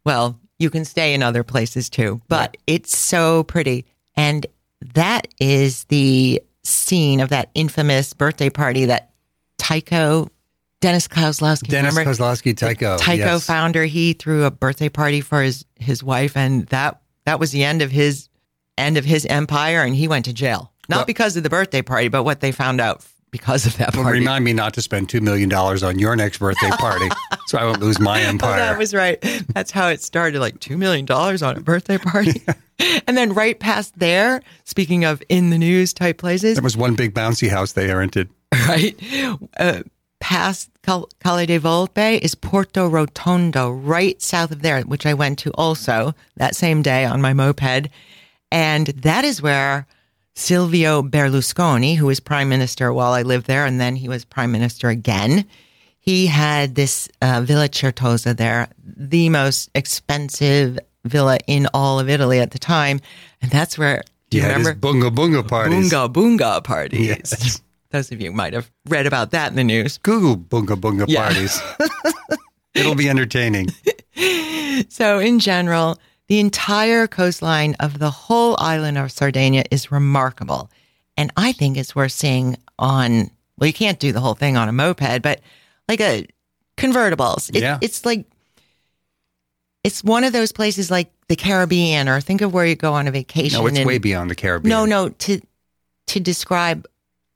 well, 0.04 0.38
you 0.60 0.70
can 0.70 0.84
stay 0.86 1.14
in 1.14 1.24
other 1.24 1.44
places 1.44 1.90
too, 1.90 2.22
but 2.28 2.40
Right. 2.52 2.58
it's 2.68 2.98
so 2.98 3.44
pretty. 3.44 3.86
And 4.18 4.46
that 4.94 5.28
is 5.40 5.86
the 5.86 6.42
scene 6.64 7.22
of 7.22 7.30
that 7.30 7.52
infamous 7.56 8.12
birthday 8.14 8.50
party 8.50 8.84
that 8.86 9.12
Tyco, 9.58 10.28
Dennis 10.84 11.08
Kozlowski, 11.08 11.68
Dennis 11.70 11.96
remember? 11.96 12.12
Kozlowski, 12.12 12.54
Tyco. 12.54 13.00
Tyco 13.00 13.18
yes. 13.18 13.46
founder, 13.46 13.86
he 13.86 14.14
threw 14.14 14.44
a 14.44 14.52
birthday 14.52 14.90
party 14.90 15.22
for 15.22 15.42
his, 15.42 15.66
his 15.80 16.04
wife, 16.04 16.36
and 16.36 16.68
that 16.68 17.02
that 17.26 17.40
was 17.40 17.52
the 17.52 17.64
end 17.64 17.82
of 17.82 17.90
his 17.90 18.28
end 18.78 18.98
of 18.98 19.06
his 19.06 19.26
empire, 19.28 19.82
and 19.82 19.96
he 19.96 20.08
went 20.08 20.26
to 20.26 20.34
jail. 20.34 20.72
Not 20.90 20.98
Well- 20.98 21.06
because 21.06 21.38
of 21.38 21.44
the 21.44 21.50
birthday 21.50 21.82
party, 21.82 22.10
but 22.10 22.24
what 22.24 22.42
they 22.42 22.52
found 22.52 22.82
out 22.82 23.06
because 23.32 23.66
of 23.66 23.78
that 23.78 23.96
Well, 23.96 24.04
party. 24.04 24.20
remind 24.20 24.44
me 24.46 24.54
not 24.54 24.74
to 24.76 24.82
spend 24.82 25.08
$2 25.08 25.20
million 25.22 25.52
on 25.52 25.98
your 25.98 26.16
next 26.16 26.38
birthday 26.38 26.70
party 26.78 27.10
so 27.48 27.58
I 27.58 27.64
won't 27.64 27.80
lose 27.80 28.00
my 28.00 28.24
Oh, 28.24 28.28
empire. 28.28 28.58
that 28.60 28.78
was 28.78 28.94
right. 28.94 29.20
That's 29.56 29.72
how 29.72 29.88
it 29.88 30.04
started, 30.04 30.40
like 30.40 30.60
$2 30.60 30.78
million 30.78 31.10
on 31.12 31.58
a 31.58 31.62
birthday 31.62 31.98
party. 31.98 32.44
and 33.08 33.18
then 33.18 33.34
right 33.34 33.60
past 33.60 33.98
there, 33.98 34.42
speaking 34.66 35.04
of 35.06 35.24
in 35.30 35.50
the 35.50 35.58
news 35.58 35.94
type 35.94 36.20
places, 36.20 36.56
there 36.58 36.64
was 36.64 36.78
one 36.78 36.94
big 36.94 37.14
bouncy 37.16 37.50
house 37.50 37.72
they 37.72 37.92
rented. 37.92 38.30
right? 38.68 38.96
Uh, 39.58 39.82
past 40.24 40.70
Cal- 40.84 41.10
Cala 41.20 41.46
di 41.46 41.60
Volpe 41.60 42.18
is 42.22 42.34
Porto 42.34 42.90
Rotondo, 42.90 43.70
right 43.70 44.22
south 44.22 44.52
of 44.52 44.62
there, 44.62 44.82
which 44.84 45.06
I 45.06 45.14
went 45.14 45.38
to 45.40 45.52
also 45.56 46.16
that 46.38 46.56
same 46.56 46.82
day 46.82 47.04
on 47.04 47.22
my 47.22 47.34
moped. 47.34 47.90
And 48.50 48.88
that 48.88 49.26
is 49.26 49.42
where 49.42 49.86
Silvio 50.36 51.02
Berlusconi, 51.04 51.98
who 51.98 52.06
was 52.06 52.22
prime 52.22 52.48
minister 52.48 52.94
while 52.94 53.12
I 53.12 53.24
lived 53.24 53.48
there, 53.48 53.66
and 53.66 53.82
then 53.82 53.98
he 53.98 54.08
was 54.08 54.24
prime 54.24 54.52
minister 54.54 54.88
again, 54.88 55.46
he 56.00 56.28
had 56.28 56.76
this 56.76 57.10
uh, 57.22 57.42
Villa 57.44 57.68
Certosa 57.68 58.34
there, 58.36 58.70
the 58.86 59.28
most 59.30 59.70
expensive 59.76 60.80
villa 61.04 61.38
in 61.48 61.68
all 61.74 62.00
of 62.00 62.10
Italy 62.10 62.40
at 62.40 62.52
the 62.52 62.60
time. 62.60 63.02
And 63.42 63.52
that's 63.52 63.78
where, 63.78 64.04
do 64.30 64.38
you 64.38 64.44
Yeah, 64.44 64.56
remember? 64.56 64.74
bunga 64.76 65.12
bunga 65.14 65.46
parties. 65.48 65.92
Boonga 65.92 66.12
Boonga 66.14 66.64
parties. 66.64 67.08
Yes. 67.08 67.62
Those 67.94 68.12
of 68.12 68.20
you 68.20 68.32
might 68.32 68.54
have 68.54 68.70
read 68.90 69.06
about 69.06 69.32
that 69.32 69.52
in 69.52 69.56
the 69.56 69.64
news. 69.64 69.98
Google 70.00 70.36
bunga 70.36 70.76
bunga 70.76 71.06
Yeah. 71.08 71.24
parties. 71.28 71.62
It'll 72.74 72.96
be 72.96 73.08
entertaining. 73.10 73.70
So, 74.90 75.20
in 75.20 75.38
general, 75.38 76.00
the 76.28 76.40
entire 76.40 77.06
coastline 77.06 77.76
of 77.80 78.00
the 78.00 78.10
whole 78.10 78.56
island 78.60 78.98
of 78.98 79.12
Sardinia 79.12 79.64
is 79.70 79.92
remarkable. 79.92 80.72
And 81.16 81.32
I 81.38 81.52
think 81.52 81.78
it's 81.78 81.96
worth 81.96 82.12
seeing 82.12 82.58
on, 82.80 83.30
well, 83.60 83.68
you 83.68 83.74
can't 83.74 84.00
do 84.00 84.12
the 84.12 84.20
whole 84.20 84.34
thing 84.34 84.58
on 84.58 84.68
a 84.68 84.72
moped, 84.72 85.22
but 85.22 85.42
like 85.88 86.02
a 86.02 86.26
convertibles. 86.76 87.56
It, 87.56 87.62
Yeah. 87.62 87.78
It's 87.82 88.04
like, 88.04 88.26
it's 89.84 90.04
one 90.04 90.24
of 90.24 90.34
those 90.34 90.52
places 90.52 90.90
like 90.90 91.12
the 91.28 91.36
Caribbean, 91.36 92.10
or 92.10 92.20
think 92.20 92.42
of 92.42 92.52
where 92.52 92.66
you 92.66 92.76
go 92.76 92.94
on 92.94 93.08
a 93.08 93.12
vacation. 93.12 93.60
No, 93.62 93.68
it's 93.68 93.78
and- 93.78 93.86
way 93.88 94.00
beyond 94.00 94.32
the 94.32 94.36
Caribbean. 94.36 94.70
No, 94.70 94.86
no, 94.86 95.10
to 95.10 95.40
to 96.08 96.20
describe 96.20 96.88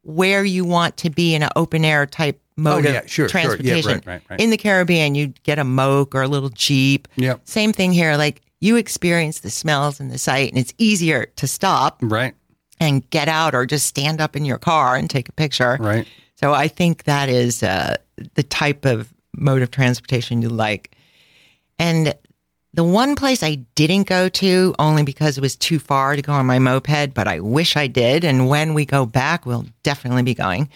where 0.08 0.44
you 0.46 0.64
want 0.66 0.98
to 0.98 1.10
be 1.10 1.36
in 1.36 1.44
an 1.44 1.50
open 1.56 1.84
air 1.86 2.06
type 2.06 2.40
mode 2.56 2.86
Oh, 2.86 2.90
yeah, 2.90 3.00
of 3.00 3.10
sure, 3.10 3.28
sure. 3.30 3.42
Yeah, 3.42 3.46
transportation. 3.48 3.92
right, 3.92 4.06
right, 4.08 4.22
right. 4.30 4.40
In 4.40 4.50
the 4.50 4.58
Caribbean, 4.58 5.14
you 5.16 5.28
get 5.44 5.60
a 5.60 5.64
moke 5.64 6.16
or 6.16 6.22
a 6.24 6.28
little 6.28 6.50
jeep. 6.50 7.08
Yep. 7.18 7.42
Same 7.46 7.74
thing 7.74 7.92
here. 7.92 8.16
Like 8.18 8.42
you 8.62 8.78
experience 8.78 9.42
the 9.42 9.50
smells 9.50 10.00
and 10.00 10.10
the 10.10 10.18
sight, 10.18 10.50
and 10.50 10.58
it's 10.58 10.74
easier 10.78 11.28
to 11.36 11.46
stop 11.48 12.00
Right, 12.02 12.34
and 12.80 13.08
get 13.12 13.28
out 13.28 13.54
or 13.54 13.66
just 13.66 13.86
stand 13.86 14.20
up 14.22 14.36
in 14.36 14.46
your 14.46 14.58
car 14.58 14.96
and 14.96 15.10
take 15.10 15.30
a 15.30 15.34
picture. 15.34 15.78
right. 15.80 16.08
So 16.40 16.54
I 16.54 16.68
think 16.68 17.04
that 17.06 17.30
is 17.30 17.62
uh, 17.64 17.98
the 18.36 18.44
type 18.44 18.86
of 18.86 19.12
mode 19.36 19.62
of 19.62 19.72
transportation 19.72 20.42
you 20.42 20.50
like. 20.50 20.96
And 21.80 22.14
the 22.78 22.84
one 22.84 23.16
place 23.16 23.42
I 23.42 23.56
didn't 23.74 24.04
go 24.04 24.30
to 24.30 24.76
only 24.78 25.02
because 25.02 25.36
it 25.36 25.42
was 25.42 25.56
too 25.56 25.80
far 25.80 26.16
to 26.16 26.22
go 26.22 26.32
on 26.32 26.46
my 26.46 26.60
moped, 26.60 27.16
but 27.16 27.28
I 27.28 27.40
wish 27.40 27.76
I 27.76 27.88
did. 27.88 28.24
And 28.24 28.48
when 28.48 28.76
we 28.76 28.86
go 28.86 29.04
back, 29.04 29.48
we'll 29.48 29.66
definitely 29.82 30.22
be 30.22 30.36
going. 30.36 30.70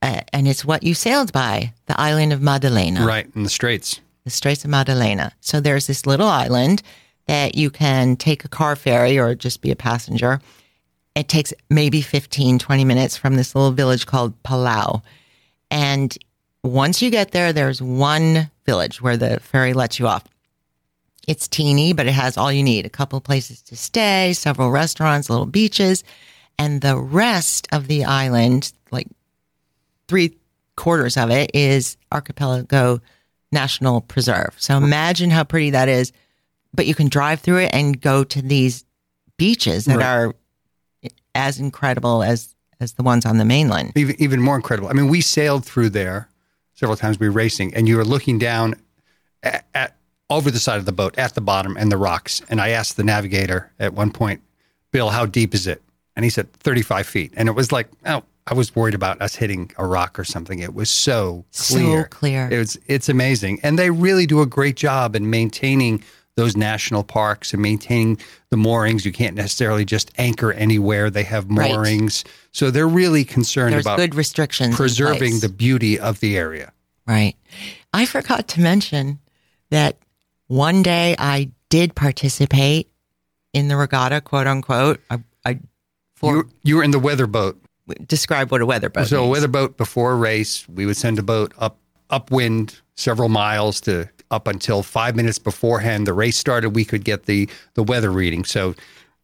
Uh, 0.00 0.20
and 0.32 0.46
it's 0.46 0.64
what 0.64 0.84
you 0.84 0.94
sailed 0.94 1.32
by, 1.32 1.72
the 1.86 2.00
island 2.00 2.32
of 2.32 2.40
Maddalena 2.40 3.04
Right, 3.04 3.28
in 3.34 3.42
the 3.42 3.48
Straits. 3.50 4.00
the 4.22 4.30
Straits 4.30 4.64
of 4.64 4.70
Maddalena. 4.70 5.32
So 5.40 5.58
there's 5.58 5.88
this 5.88 6.06
little 6.06 6.28
island 6.28 6.80
that 7.26 7.56
you 7.56 7.70
can 7.70 8.14
take 8.14 8.44
a 8.44 8.48
car 8.48 8.76
ferry 8.76 9.18
or 9.18 9.34
just 9.34 9.62
be 9.62 9.72
a 9.72 9.76
passenger. 9.76 10.40
It 11.16 11.28
takes 11.28 11.52
maybe 11.68 12.02
15, 12.02 12.60
20 12.60 12.84
minutes 12.84 13.16
from 13.16 13.34
this 13.34 13.52
little 13.52 13.72
village 13.72 14.06
called 14.06 14.40
Palau. 14.44 15.02
And 15.72 16.16
once 16.62 17.02
you 17.02 17.10
get 17.10 17.32
there, 17.32 17.52
there's 17.52 17.82
one 17.82 18.48
village 18.64 19.02
where 19.02 19.16
the 19.16 19.40
ferry 19.40 19.72
lets 19.72 19.98
you 19.98 20.06
off. 20.06 20.22
It's 21.26 21.48
teeny, 21.48 21.92
but 21.92 22.06
it 22.06 22.12
has 22.12 22.36
all 22.36 22.52
you 22.52 22.62
need 22.62 22.86
a 22.86 22.90
couple 22.90 23.20
places 23.20 23.60
to 23.62 23.76
stay, 23.76 24.32
several 24.32 24.70
restaurants, 24.70 25.28
little 25.28 25.46
beaches. 25.46 26.04
And 26.58 26.80
the 26.80 26.96
rest 26.96 27.66
of 27.72 27.88
the 27.88 28.04
island, 28.04 28.72
like 28.90 29.08
three 30.08 30.36
quarters 30.76 31.16
of 31.16 31.30
it 31.30 31.50
is 31.54 31.96
Archipelago 32.12 33.00
National 33.52 34.00
Preserve. 34.02 34.54
So 34.56 34.76
imagine 34.76 35.30
how 35.30 35.44
pretty 35.44 35.70
that 35.70 35.88
is. 35.88 36.12
But 36.72 36.86
you 36.86 36.94
can 36.94 37.08
drive 37.08 37.40
through 37.40 37.58
it 37.58 37.70
and 37.72 38.00
go 38.00 38.22
to 38.24 38.42
these 38.42 38.84
beaches 39.38 39.86
that 39.86 39.96
Right. 39.96 40.04
are 40.06 40.34
as 41.34 41.58
incredible 41.58 42.22
as 42.22 42.54
as 42.78 42.92
the 42.92 43.02
ones 43.02 43.24
on 43.24 43.38
the 43.38 43.44
mainland. 43.44 43.92
even 43.96 44.14
even 44.18 44.40
more 44.42 44.54
incredible. 44.56 44.88
I 44.88 44.92
mean, 44.92 45.08
we 45.08 45.22
sailed 45.22 45.64
through 45.64 45.90
there 45.90 46.28
several 46.74 46.96
times. 46.96 47.18
We 47.18 47.26
were 47.28 47.32
racing, 47.34 47.74
and 47.74 47.88
you 47.88 47.96
were 47.96 48.04
looking 48.04 48.38
down 48.38 48.74
at, 49.42 49.66
at 49.74 49.95
over 50.30 50.50
the 50.50 50.58
side 50.58 50.78
of 50.78 50.84
the 50.86 50.92
boat 50.92 51.16
at 51.18 51.34
the 51.34 51.40
bottom 51.40 51.76
and 51.76 51.90
the 51.90 51.96
rocks. 51.96 52.42
And 52.48 52.60
I 52.60 52.70
asked 52.70 52.96
the 52.96 53.04
navigator 53.04 53.70
at 53.78 53.94
one 53.94 54.10
point, 54.10 54.40
"Bill, 54.92 55.10
how 55.10 55.26
deep 55.26 55.54
is 55.54 55.66
it?" 55.66 55.82
And 56.16 56.24
he 56.24 56.30
said, 56.30 56.52
"35 56.54 57.06
feet." 57.06 57.32
And 57.36 57.48
it 57.48 57.52
was 57.52 57.70
like, 57.72 57.88
oh, 58.06 58.22
I 58.48 58.54
was 58.54 58.74
worried 58.76 58.94
about 58.94 59.20
us 59.20 59.34
hitting 59.36 59.70
a 59.76 59.86
rock 59.86 60.18
or 60.18 60.24
something. 60.24 60.60
It 60.60 60.74
was 60.74 60.88
so 60.90 61.44
clear. 61.56 62.02
So 62.02 62.08
clear. 62.10 62.48
It's 62.50 62.76
it's 62.86 63.08
amazing, 63.08 63.60
and 63.62 63.78
they 63.78 63.90
really 63.90 64.26
do 64.26 64.40
a 64.40 64.46
great 64.46 64.76
job 64.76 65.16
in 65.16 65.28
maintaining 65.30 66.02
those 66.36 66.54
national 66.56 67.02
parks 67.02 67.52
and 67.54 67.62
maintaining 67.62 68.18
the 68.50 68.56
moorings. 68.56 69.04
You 69.06 69.12
can't 69.12 69.34
necessarily 69.34 69.84
just 69.84 70.10
anchor 70.18 70.52
anywhere. 70.52 71.08
They 71.10 71.22
have 71.24 71.46
Right. 71.48 71.70
moorings, 71.72 72.24
so 72.52 72.70
they're 72.70 72.86
really 72.86 73.24
concerned 73.24 73.72
There's 73.72 73.84
about 73.84 73.96
good 73.98 74.14
restrictions. 74.14 74.76
preserving 74.76 75.40
the 75.40 75.48
beauty 75.48 75.98
of 75.98 76.20
the 76.20 76.36
area. 76.36 76.72
Right. 77.06 77.36
I 77.94 78.04
forgot 78.06 78.48
to 78.48 78.60
mention 78.60 79.18
that 79.70 79.96
one 80.48 80.82
day 80.82 81.14
I 81.18 81.50
did 81.68 81.94
participate 81.94 82.90
in 83.52 83.68
the 83.68 83.76
regatta, 83.76 84.20
quote 84.20 84.46
unquote. 84.46 85.00
I, 85.10 85.18
I 85.44 85.58
for 86.14 86.34
You, 86.34 86.50
you 86.62 86.76
were 86.76 86.82
in 86.82 86.90
the 86.90 86.98
weather 86.98 87.26
boat. 87.26 87.60
describe 88.06 88.50
what 88.50 88.60
a 88.60 88.66
weather 88.66 88.88
boat 88.88 89.06
so 89.08 89.24
a 89.24 89.28
weather 89.28 89.48
boat 89.48 89.76
before 89.76 90.12
a 90.12 90.16
race, 90.16 90.68
we 90.68 90.86
would 90.86 90.96
send 90.96 91.18
a 91.18 91.22
boat 91.22 91.52
up 91.58 91.78
upwind 92.10 92.80
several 92.94 93.28
miles 93.28 93.80
to 93.82 94.08
up 94.30 94.46
until 94.48 94.82
five 94.82 95.14
minutes 95.16 95.38
beforehand 95.38 96.06
the 96.06 96.12
race 96.12 96.36
started. 96.36 96.70
We 96.70 96.84
could 96.84 97.04
get 97.04 97.26
the 97.26 97.48
the 97.74 97.82
weather 97.82 98.10
reading. 98.10 98.44
So 98.44 98.74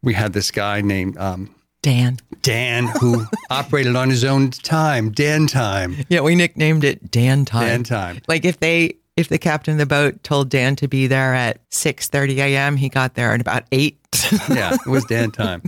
we 0.02 0.14
had 0.14 0.32
this 0.32 0.50
guy 0.50 0.80
named 0.80 1.16
um, 1.18 1.54
Dan. 1.82 2.18
Dan 2.42 2.86
who 3.00 3.24
operated 3.50 3.96
on 3.96 4.10
his 4.10 4.24
own 4.24 4.50
time, 4.50 5.10
Dan 5.12 5.46
time, 5.46 5.96
Yeah, 6.08 6.20
we 6.20 6.34
nicknamed 6.34 6.84
it 6.84 7.10
Dan 7.10 7.44
time. 7.44 7.66
Dan 7.66 7.84
time. 7.84 8.20
Like 8.28 8.44
if 8.44 8.58
they 8.58 8.96
if 9.16 9.28
the 9.28 9.38
captain 9.38 9.72
of 9.72 9.78
the 9.78 9.86
boat 9.86 10.22
told 10.22 10.48
Dan 10.48 10.74
to 10.76 10.88
be 10.88 11.06
there 11.06 11.34
at 11.34 11.58
six 11.70 12.08
thirty 12.08 12.40
a.m., 12.40 12.76
he 12.76 12.88
got 12.88 13.14
there 13.14 13.32
at 13.32 13.40
about 13.40 13.64
eight. 13.72 13.98
Yeah, 14.48 14.72
it 14.74 14.86
was 14.88 15.04
Dan 15.04 15.30
time. 15.30 15.62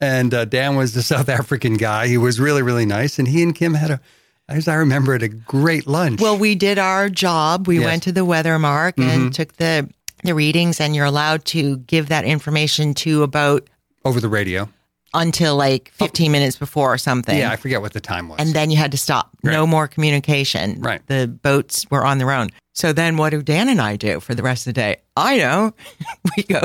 And 0.00 0.32
uh, 0.34 0.44
Dan 0.44 0.74
was 0.74 0.94
the 0.94 1.02
South 1.02 1.28
African 1.28 1.74
guy. 1.76 2.08
He 2.08 2.18
was 2.18 2.40
really, 2.40 2.62
really 2.62 2.86
nice. 2.86 3.18
And 3.20 3.28
he 3.28 3.42
and 3.42 3.54
Kim 3.54 3.74
had 3.74 3.90
a, 3.90 4.00
as 4.48 4.66
I 4.66 4.74
remember 4.76 5.14
it, 5.14 5.22
a 5.22 5.28
great 5.28 5.86
lunch. 5.86 6.20
well, 6.20 6.36
we 6.36 6.54
did 6.56 6.78
our 6.78 7.08
job. 7.08 7.68
We 7.68 7.76
Yes. 7.78 7.84
went 7.84 8.02
to 8.04 8.12
the 8.12 8.24
weather 8.24 8.58
mark 8.58 8.98
and 8.98 9.32
took 9.32 9.52
the 9.58 9.88
the 10.24 10.34
readings, 10.34 10.80
and 10.80 10.94
you're 10.96 11.04
allowed 11.06 11.44
to 11.46 11.76
give 11.78 12.08
that 12.08 12.24
information 12.24 12.94
to 12.94 13.22
about 13.22 13.68
over 14.04 14.20
the 14.20 14.28
radio. 14.28 14.68
Until 15.12 15.56
like 15.56 15.90
15 15.94 16.30
minutes 16.30 16.56
before 16.56 16.92
or 16.94 16.98
something. 16.98 17.36
Yeah, 17.36 17.50
I 17.50 17.56
forget 17.56 17.80
what 17.82 17.92
the 17.92 18.00
time 18.00 18.28
was. 18.28 18.38
and 18.38 18.54
then 18.54 18.70
you 18.70 18.76
had 18.76 18.92
to 18.92 18.98
stop. 18.98 19.30
No 19.42 19.66
more 19.66 19.88
communication. 19.88 20.80
Right. 20.80 21.04
The 21.06 21.26
boats 21.26 21.84
were 21.90 22.04
on 22.04 22.18
their 22.18 22.30
own. 22.30 22.50
So 22.74 22.92
then 22.92 23.16
what 23.16 23.30
do 23.30 23.42
Dan 23.42 23.68
and 23.68 23.80
I 23.80 23.96
do 23.96 24.20
for 24.20 24.34
the 24.34 24.42
rest 24.42 24.66
of 24.66 24.74
the 24.74 24.80
day? 24.80 24.98
I 25.16 25.38
know. 25.38 25.74
we 26.36 26.44
go 26.44 26.62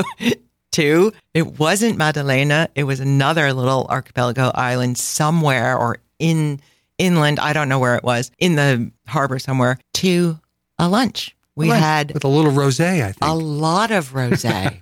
to, 0.72 1.12
it 1.34 1.58
wasn't 1.58 1.98
Maddalena. 1.98 2.68
It 2.74 2.84
was 2.84 3.00
another 3.00 3.52
little 3.52 3.86
archipelago 3.90 4.52
island 4.54 4.98
somewhere 4.98 5.76
or 5.76 5.98
in 6.18 6.60
inland. 6.98 7.40
I 7.40 7.52
don't 7.52 7.68
know 7.68 7.78
where 7.78 7.96
it 7.96 8.04
was 8.04 8.30
in 8.38 8.54
the 8.54 8.90
harbor 9.08 9.38
somewhere 9.38 9.78
to 9.94 10.38
a 10.78 10.88
lunch. 10.88 11.34
We 11.56 11.68
Lunch 11.68 11.82
had 11.82 12.12
with 12.12 12.24
a 12.24 12.28
little 12.28 12.52
rosé, 12.52 13.02
I 13.02 13.12
think. 13.12 13.22
a 13.22 13.32
lot 13.34 13.90
of 13.90 14.12
rosé. 14.12 14.76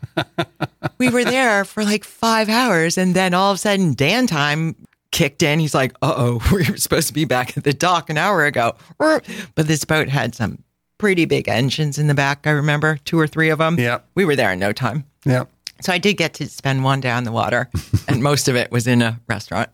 we 0.98 1.08
were 1.08 1.24
there 1.24 1.64
for 1.64 1.84
like 1.84 2.02
five 2.04 2.48
hours, 2.48 2.98
and 2.98 3.14
then 3.14 3.32
all 3.32 3.52
of 3.52 3.56
a 3.56 3.58
sudden, 3.58 3.94
Dan 3.94 4.26
time 4.26 4.74
kicked 5.12 5.42
in. 5.42 5.60
He's 5.60 5.74
like, 5.74 5.92
"Uh 6.02 6.14
oh, 6.16 6.42
we 6.52 6.68
were 6.68 6.76
supposed 6.76 7.06
to 7.08 7.14
be 7.14 7.24
back 7.24 7.56
at 7.56 7.62
the 7.64 7.72
dock 7.72 8.10
an 8.10 8.18
hour 8.18 8.44
ago." 8.44 8.74
But 8.98 9.22
this 9.68 9.84
boat 9.84 10.08
had 10.08 10.34
some 10.34 10.64
pretty 10.98 11.24
big 11.26 11.48
engines 11.48 11.98
in 11.98 12.08
the 12.08 12.14
back. 12.14 12.46
I 12.46 12.50
remember 12.50 12.98
two 13.04 13.18
or 13.20 13.26
three 13.26 13.50
of 13.50 13.58
them. 13.58 13.78
Yeah. 13.78 14.00
we 14.14 14.24
were 14.24 14.36
there 14.36 14.52
in 14.52 14.58
no 14.58 14.72
time. 14.72 15.04
yeah. 15.24 15.44
So 15.80 15.92
I 15.92 15.98
did 15.98 16.14
get 16.16 16.34
to 16.34 16.48
spend 16.48 16.82
one 16.84 17.00
day 17.00 17.10
on 17.10 17.24
the 17.24 17.32
water, 17.32 17.68
and 18.08 18.22
most 18.22 18.48
of 18.48 18.56
it 18.56 18.70
was 18.70 18.86
in 18.86 19.02
a 19.02 19.20
restaurant, 19.28 19.70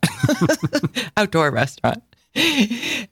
outdoor 1.17 1.51
restaurant. 1.51 2.03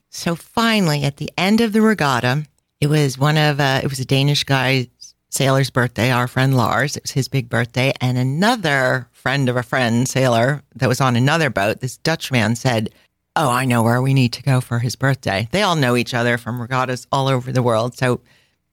So 0.10 0.36
finally, 0.36 1.04
at 1.04 1.17
the 1.17 1.30
end 1.38 1.62
of 1.62 1.71
the 1.71 1.82
regatta, 1.82 2.45
it 2.82 2.88
was 2.88 3.18
one 3.18 3.38
of 3.38 3.60
uh, 3.60 3.82
it 3.84 3.89
was 3.89 4.00
a 4.00 4.06
Danish 4.06 4.44
guy 4.44 4.88
sailor's 5.30 5.70
birthday. 5.70 6.12
Our 6.12 6.28
friend 6.28 6.56
Lars, 6.56 6.98
it 6.98 7.04
was 7.04 7.12
his 7.12 7.28
big 7.28 7.50
birthday, 7.50 7.94
and 8.02 8.18
another 8.18 9.08
friend 9.12 9.50
of 9.50 9.56
a 9.56 9.63
friend 9.63 10.08
sailor 10.08 10.63
that 10.76 10.89
was 10.89 11.02
on 11.02 11.15
another 11.15 11.50
boat. 11.50 11.80
This 11.80 11.98
Dutch 11.98 12.32
man 12.32 12.56
said, 12.56 12.89
"Oh, 13.36 13.50
I 13.50 13.65
know 13.65 13.84
where 13.84 14.02
we 14.02 14.13
need 14.13 14.34
to 14.34 14.44
go 14.44 14.62
for 14.62 14.80
his 14.80 14.96
birthday." 14.96 15.48
They 15.52 15.62
all 15.62 15.76
know 15.76 15.96
each 15.96 16.13
other 16.13 16.38
from 16.38 16.62
regattas 16.62 17.08
all 17.12 17.28
over 17.28 17.52
the 17.52 17.63
world, 17.63 17.98
so 17.98 18.22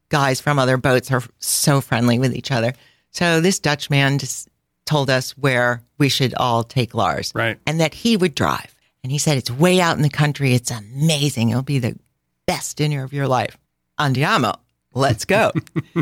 guys 0.08 0.40
from 0.40 0.58
other 0.58 0.76
boats 0.76 1.10
are 1.10 1.22
so 1.38 1.80
friendly 1.80 2.18
with 2.18 2.34
each 2.34 2.52
other. 2.52 2.72
So 3.10 3.40
this 3.40 3.58
Dutch 3.58 3.90
man 3.90 4.18
just 4.18 4.48
told 4.84 5.10
us 5.10 5.36
where 5.36 5.82
we 5.98 6.08
should 6.08 6.34
all 6.34 6.62
take 6.62 6.94
Lars. 6.94 7.32
Right. 7.34 7.58
And 7.66 7.80
that 7.80 7.94
he 7.94 8.16
would 8.16 8.34
drive. 8.34 8.74
And 9.02 9.12
he 9.12 9.18
said, 9.18 9.36
it's 9.36 9.50
way 9.50 9.80
out 9.80 9.96
in 9.96 10.02
the 10.02 10.08
country. 10.08 10.54
It's 10.54 10.70
amazing. 10.70 11.50
It'll 11.50 11.62
be 11.62 11.78
the 11.78 11.98
best 12.46 12.76
dinner 12.76 13.04
of 13.04 13.12
your 13.12 13.28
life. 13.28 13.56
Andiamo. 13.98 14.54
Let's 14.94 15.24
go. 15.24 15.52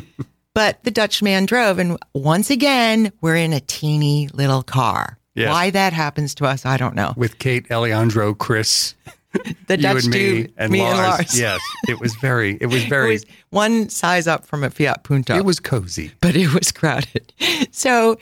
but 0.55 0.83
the 0.85 0.91
Dutch 0.91 1.23
man 1.23 1.47
drove. 1.47 1.79
And 1.79 1.99
once 2.13 2.51
again, 2.51 3.13
we're 3.21 3.37
in 3.37 3.53
a 3.53 3.61
teeny 3.61 4.29
little 4.33 4.63
car. 4.63 5.19
Yes. 5.35 5.51
Why 5.51 5.71
that 5.71 5.93
happens 5.93 6.35
to 6.37 6.45
us, 6.47 6.65
I 6.65 6.77
don't 6.77 6.95
know. 6.95 7.13
With 7.17 7.41
Kate, 7.41 7.69
Alejandro, 7.71 8.35
Chris, 8.35 8.95
The 9.67 9.77
you 9.77 9.83
Dutch 9.83 10.05
and 10.05 10.13
me, 10.13 10.49
and, 10.57 10.71
me 10.73 10.81
Lars. 10.81 10.97
and 10.97 11.09
Lars. 11.09 11.41
Yes, 11.41 11.61
it 11.89 11.99
was 11.99 12.15
very, 12.17 12.57
it 12.61 12.67
was 12.67 12.83
It 12.85 12.89
very, 12.89 13.11
was 13.15 13.27
one 13.51 13.89
size 13.89 14.29
up 14.29 14.47
from 14.47 14.63
a 14.63 14.71
Fiat 14.71 15.03
Punto. 15.03 15.35
it 15.35 15.45
was 15.45 15.59
cozy. 15.59 16.13
but 16.21 16.37
it 16.37 16.55
was 16.55 16.71
crowded. 16.71 17.33
So 17.73 18.17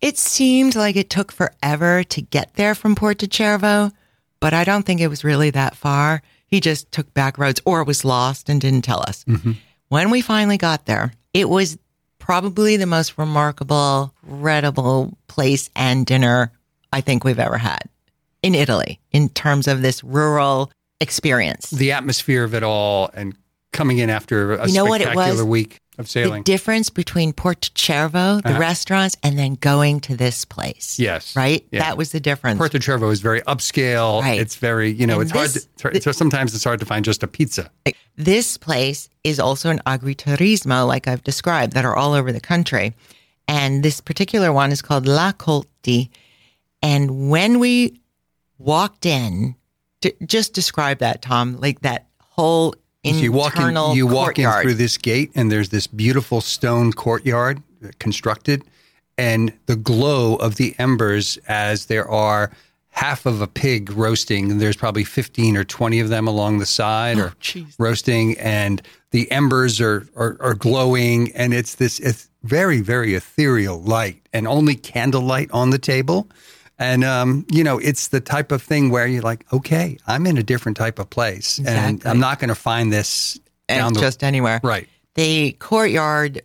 it 0.00 0.18
seemed 0.18 0.74
like 0.74 0.96
it 0.96 1.08
took 1.08 1.30
forever 1.30 2.02
to 2.02 2.20
get 2.20 2.54
there 2.54 2.74
from 2.74 2.96
Porto 2.96 3.26
Cervo, 3.26 3.92
but 4.40 4.52
I 4.52 4.64
don't 4.64 4.84
think 4.84 5.00
it 5.00 5.06
was 5.06 5.22
really 5.22 5.50
that 5.50 5.76
far. 5.76 6.20
He 6.46 6.60
just 6.60 6.90
took 6.92 7.12
back 7.14 7.38
roads 7.38 7.60
or 7.64 7.84
was 7.84 8.04
lost 8.04 8.48
and 8.48 8.60
didn't 8.60 8.82
tell 8.82 9.00
us. 9.00 9.24
Mm-hmm. 9.24 9.52
When 9.88 10.10
we 10.10 10.20
finally 10.20 10.58
got 10.58 10.86
there, 10.86 11.12
it 11.34 11.48
was 11.48 11.78
probably 12.18 12.76
the 12.76 12.86
most 12.86 13.18
remarkable, 13.18 14.12
incredible 14.26 15.16
place 15.28 15.70
and 15.76 16.06
dinner 16.06 16.52
I 16.92 17.00
think 17.00 17.24
we've 17.24 17.38
ever 17.38 17.58
had 17.58 17.82
in 18.42 18.54
Italy 18.54 19.00
in 19.12 19.28
terms 19.28 19.68
of 19.68 19.82
this 19.82 20.02
rural 20.02 20.70
experience. 21.00 21.70
The 21.70 21.92
atmosphere 21.92 22.44
of 22.44 22.54
it 22.54 22.62
all 22.62 23.10
and 23.14 23.36
coming 23.76 23.98
in 23.98 24.10
after 24.10 24.54
a 24.54 24.66
You 24.68 24.74
know 24.74 24.84
what 24.86 25.00
it 25.00 25.04
spectacular 25.04 25.44
was? 25.44 25.50
week 25.58 25.80
of 25.98 26.08
sailing. 26.10 26.42
The 26.42 26.52
difference 26.52 26.90
between 26.90 27.32
Porto 27.32 27.68
Cervo, 27.74 28.42
the 28.42 28.50
Uh-huh. 28.50 28.58
restaurants, 28.58 29.16
and 29.22 29.38
then 29.38 29.54
going 29.54 30.00
to 30.00 30.16
this 30.16 30.44
place. 30.44 30.98
yes. 30.98 31.34
Right? 31.36 31.64
Yeah. 31.70 31.80
That 31.80 31.96
was 31.96 32.10
the 32.12 32.20
difference. 32.20 32.58
Porto 32.58 32.78
Cervo 32.78 33.10
is 33.12 33.20
very 33.20 33.40
upscale. 33.42 34.20
Right. 34.22 34.40
It's 34.40 34.56
very, 34.56 34.90
you 34.90 35.06
know, 35.06 35.20
And 35.20 35.30
it's 35.30 35.32
hard 35.80 35.94
to, 35.94 36.00
so 36.02 36.12
sometimes 36.12 36.54
it's 36.54 36.64
hard 36.64 36.80
to 36.80 36.86
find 36.86 37.04
just 37.04 37.22
a 37.22 37.26
pizza. 37.28 37.70
This 38.16 38.58
place 38.58 39.08
is 39.24 39.38
also 39.40 39.70
an 39.70 39.80
agriturismo, 39.86 40.86
like 40.86 41.06
I've 41.08 41.22
described, 41.24 41.72
that 41.74 41.84
are 41.84 41.96
all 41.96 42.12
over 42.14 42.32
the 42.32 42.40
country. 42.40 42.94
And 43.48 43.82
this 43.82 44.00
particular 44.00 44.52
one 44.52 44.72
is 44.72 44.82
called 44.82 45.06
La 45.06 45.32
Colti. 45.32 46.10
And 46.82 47.30
when 47.30 47.58
we 47.58 48.00
walked 48.58 49.06
in, 49.06 49.54
to, 50.02 50.12
just 50.26 50.52
describe 50.52 50.98
that, 50.98 51.22
Tom, 51.22 51.56
like 51.58 51.80
that 51.80 52.06
whole 52.20 52.74
So 53.14 53.20
you 53.20 53.32
walk 53.32 53.56
in, 53.58 53.76
you 53.96 54.06
walk 54.06 54.38
in 54.38 54.50
through 54.62 54.74
this 54.74 54.96
gate, 54.98 55.30
and 55.34 55.50
there's 55.50 55.68
this 55.70 55.86
beautiful 55.86 56.40
stone 56.40 56.92
courtyard 56.92 57.62
constructed, 57.98 58.64
and 59.18 59.52
the 59.66 59.76
glow 59.76 60.36
of 60.36 60.56
the 60.56 60.74
embers 60.78 61.38
as 61.48 61.86
there 61.86 62.08
are 62.10 62.50
half 62.90 63.26
of 63.26 63.40
a 63.42 63.46
pig 63.46 63.90
roasting. 63.92 64.50
And 64.50 64.60
there's 64.60 64.76
probably 64.76 65.04
15 65.04 65.56
or 65.56 65.64
20 65.64 66.00
of 66.00 66.08
them 66.08 66.26
along 66.26 66.58
the 66.58 66.66
side 66.66 67.18
oh, 67.18 67.22
or 67.22 67.26
Oh, 67.28 67.40
jeez. 67.40 67.74
roasting, 67.78 68.38
and 68.38 68.82
the 69.10 69.30
embers 69.30 69.80
are, 69.80 70.06
are 70.16 70.36
are 70.40 70.54
glowing, 70.54 71.30
and 71.34 71.54
it's 71.54 71.74
this 71.76 72.00
it's 72.00 72.28
very 72.42 72.80
very 72.80 73.14
ethereal 73.14 73.80
light, 73.82 74.26
and 74.32 74.46
only 74.48 74.74
candlelight 74.74 75.50
on 75.52 75.70
the 75.70 75.78
table. 75.78 76.28
And 76.78 77.04
um, 77.04 77.46
you 77.50 77.64
know, 77.64 77.78
it's 77.78 78.08
the 78.08 78.20
type 78.20 78.52
of 78.52 78.62
thing 78.62 78.90
where 78.90 79.06
you're 79.06 79.22
like, 79.22 79.50
okay, 79.52 79.98
I'm 80.06 80.26
in 80.26 80.36
a 80.36 80.42
different 80.42 80.76
type 80.76 80.98
of 80.98 81.08
place, 81.08 81.58
and 81.58 82.04
I'm 82.06 82.20
not 82.20 82.38
going 82.38 82.48
to 82.48 82.54
find 82.54 82.92
this 82.92 83.38
and 83.68 83.78
down 83.78 83.92
the 83.94 84.00
just 84.00 84.22
anywhere. 84.22 84.60
right. 84.62 84.88
the 85.14 85.52
courtyard, 85.52 86.42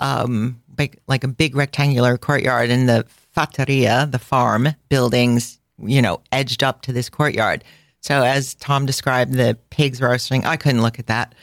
um, 0.00 0.60
big, 0.74 0.98
like 1.06 1.22
a 1.22 1.28
big 1.28 1.54
rectangular 1.54 2.18
courtyard, 2.18 2.70
and 2.70 2.88
the 2.88 3.06
fattoria, 3.36 4.10
the 4.10 4.18
farm 4.18 4.68
buildings, 4.88 5.60
you 5.78 6.02
know, 6.02 6.20
edged 6.32 6.64
up 6.64 6.82
to 6.82 6.92
this 6.92 7.08
courtyard. 7.08 7.62
So 8.00 8.22
as 8.24 8.54
Tom 8.54 8.86
described 8.86 9.34
the 9.34 9.56
pigs 9.70 10.00
roasting, 10.00 10.44
I 10.44 10.56
couldn't 10.56 10.82
look 10.82 10.98
at 10.98 11.06
that. 11.06 11.34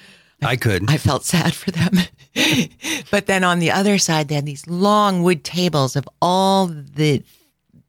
I 0.41 0.57
could. 0.57 0.89
I 0.89 0.97
felt 0.97 1.23
sad 1.23 1.53
for 1.53 1.71
them. 1.71 1.93
but 3.11 3.25
then 3.25 3.43
on 3.43 3.59
the 3.59 3.71
other 3.71 3.97
side, 3.97 4.27
they 4.27 4.35
had 4.35 4.45
these 4.45 4.67
long 4.67 5.23
wood 5.23 5.43
tables 5.43 5.95
of 5.95 6.07
all 6.21 6.67
the 6.67 7.23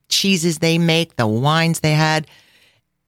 cheeses 0.08 0.58
they 0.58 0.78
make, 0.78 1.16
the 1.16 1.26
wines 1.26 1.80
they 1.80 1.92
had. 1.92 2.26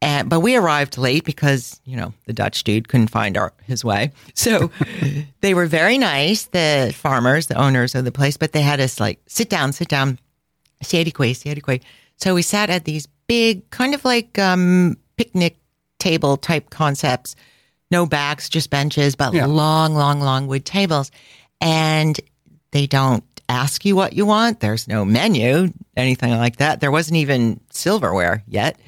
And, 0.00 0.28
but 0.30 0.40
we 0.40 0.54
arrived 0.54 0.96
late 0.96 1.24
because, 1.24 1.80
you 1.84 1.96
know, 1.96 2.14
the 2.26 2.32
Dutch 2.32 2.62
dude 2.62 2.88
couldn't 2.88 3.08
find 3.08 3.36
our, 3.36 3.52
his 3.64 3.84
way. 3.84 4.12
So 4.34 4.70
they 5.40 5.54
were 5.54 5.66
very 5.66 5.98
nice, 5.98 6.44
the 6.46 6.92
farmers, 6.94 7.48
the 7.48 7.56
owners 7.60 7.94
of 7.96 8.04
the 8.04 8.12
place, 8.12 8.36
but 8.36 8.52
they 8.52 8.62
had 8.62 8.80
us 8.80 9.00
like, 9.00 9.18
sit 9.26 9.48
down, 9.48 9.72
sit 9.72 9.88
down. 9.88 10.18
Siedikwe, 10.84 11.32
Siedikwe. 11.32 11.80
So 12.16 12.34
we 12.36 12.42
sat 12.42 12.70
at 12.70 12.84
these 12.84 13.06
big, 13.26 13.68
kind 13.70 13.94
of 13.94 14.04
like 14.04 14.38
um, 14.38 14.96
picnic 15.16 15.56
table 15.98 16.36
type 16.36 16.70
concepts. 16.70 17.34
No 17.90 18.06
backs, 18.06 18.48
just 18.48 18.70
benches, 18.70 19.16
but 19.16 19.32
Yeah. 19.34 19.46
long, 19.46 19.94
long, 19.94 20.20
long 20.20 20.46
wood 20.46 20.64
tables. 20.64 21.10
And 21.60 22.20
they 22.70 22.86
don't 22.86 23.24
ask 23.48 23.84
you 23.84 23.96
what 23.96 24.12
you 24.12 24.26
want. 24.26 24.60
There's 24.60 24.88
no 24.88 25.04
menu, 25.04 25.72
anything 25.96 26.32
like 26.32 26.56
that. 26.56 26.80
There 26.80 26.90
wasn't 26.90 27.16
even 27.16 27.60
silverware 27.70 28.42
yet. 28.46 28.78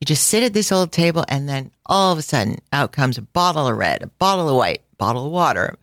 You 0.00 0.06
just 0.06 0.26
sit 0.26 0.42
at 0.42 0.54
this 0.54 0.72
old 0.72 0.92
table, 0.92 1.24
and 1.28 1.48
then 1.48 1.70
all 1.84 2.12
of 2.12 2.18
a 2.18 2.22
sudden, 2.22 2.58
out 2.72 2.92
comes 2.92 3.18
a 3.18 3.22
bottle 3.22 3.66
of 3.66 3.76
red, 3.76 4.02
a 4.02 4.06
bottle 4.06 4.48
of 4.48 4.56
white, 4.56 4.82
bottle 4.96 5.26
of 5.26 5.32
water, 5.32 5.76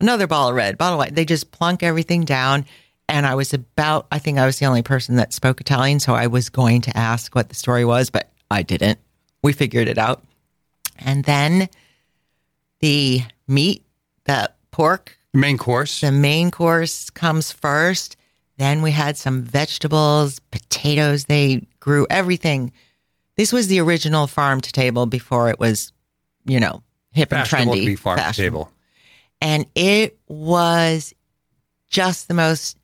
another 0.00 0.26
bottle 0.28 0.50
of 0.50 0.54
red, 0.54 0.78
bottle 0.78 0.94
of 0.94 0.98
white. 0.98 1.14
They 1.14 1.24
just 1.24 1.50
plunk 1.50 1.82
everything 1.82 2.24
down. 2.24 2.66
And 3.08 3.26
I 3.26 3.34
was 3.34 3.54
about, 3.54 4.06
I 4.12 4.18
think 4.18 4.38
I 4.38 4.46
was 4.46 4.58
the 4.58 4.66
only 4.66 4.82
person 4.82 5.16
that 5.16 5.32
spoke 5.32 5.60
Italian. 5.60 5.98
So 5.98 6.14
I 6.14 6.26
was 6.26 6.50
going 6.50 6.82
to 6.82 6.96
ask 6.96 7.34
what 7.34 7.48
the 7.48 7.54
story 7.54 7.84
was, 7.84 8.10
but 8.10 8.30
I 8.50 8.62
didn't. 8.62 8.98
We 9.42 9.52
figured 9.52 9.88
it 9.88 9.98
out. 9.98 10.22
And 10.98 11.24
then 11.24 11.68
the 12.80 13.22
meat, 13.48 13.82
the 14.24 14.52
pork, 14.70 15.17
Main 15.38 15.58
course. 15.58 16.00
the 16.00 16.12
main 16.12 16.50
course 16.50 17.10
comes 17.10 17.52
first. 17.52 18.16
Then 18.56 18.82
we 18.82 18.90
had 18.90 19.16
some 19.16 19.42
vegetables, 19.42 20.40
potatoes. 20.50 21.26
They 21.26 21.66
grew 21.80 22.06
everything. 22.10 22.72
This 23.36 23.52
was 23.52 23.68
the 23.68 23.80
original 23.80 24.26
farm 24.26 24.60
to 24.60 24.72
table 24.72 25.06
before 25.06 25.48
it 25.48 25.60
was, 25.60 25.92
you 26.44 26.58
know, 26.58 26.82
hip 27.12 27.32
and 27.32 27.40
Fashionable 27.40 27.74
trendy. 27.74 27.80
to 27.80 27.86
be 27.86 27.96
farm 27.96 28.18
to 28.18 28.32
table. 28.32 28.72
And 29.40 29.66
it 29.76 30.18
was 30.26 31.14
just 31.88 32.26
the 32.26 32.34
most 32.34 32.76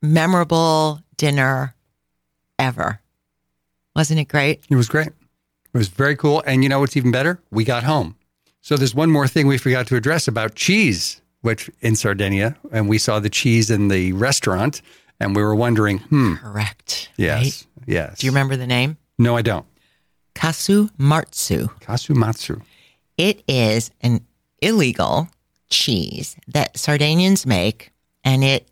memorable 0.00 1.02
dinner 1.16 1.74
ever. 2.58 3.00
Wasn't 3.94 4.18
it 4.18 4.28
great? 4.28 4.64
It 4.70 4.76
was 4.76 4.88
great. 4.88 5.08
It 5.08 5.14
was 5.74 5.88
very 5.88 6.16
cool. 6.16 6.42
And 6.46 6.62
you 6.62 6.68
know 6.68 6.80
what's 6.80 6.96
even 6.96 7.10
better? 7.10 7.40
We 7.50 7.64
got 7.64 7.82
home. 7.84 8.16
So 8.62 8.76
there's 8.76 8.94
one 8.94 9.10
more 9.10 9.28
thing 9.28 9.46
we 9.46 9.58
forgot 9.58 9.86
to 9.88 9.96
address 9.96 10.26
about 10.28 10.54
cheese, 10.54 11.20
which 11.42 11.70
in 11.80 11.96
Sardinia, 11.96 12.56
and 12.72 12.88
we 12.88 12.98
saw 12.98 13.20
the 13.20 13.30
cheese 13.30 13.70
in 13.70 13.88
the 13.88 14.12
restaurant, 14.12 14.82
and 15.20 15.34
we 15.34 15.42
were 15.42 15.54
wondering, 15.54 15.98
hmm, 15.98 16.34
Correct. 16.34 17.10
yes, 17.16 17.42
right? 17.42 17.66
yes. 17.86 18.18
Do 18.18 18.26
you 18.26 18.32
remember 18.32 18.56
the 18.56 18.66
name? 18.66 18.96
No, 19.18 19.36
I 19.36 19.42
don't. 19.42 19.66
Casu 20.34 20.90
Marzu. 20.96 21.68
Kasumatsu. 21.80 22.62
It 23.16 23.42
is 23.48 23.90
an 24.00 24.24
illegal 24.62 25.28
cheese 25.70 26.36
that 26.46 26.78
Sardinians 26.78 27.46
make, 27.46 27.90
and 28.24 28.44
it 28.44 28.68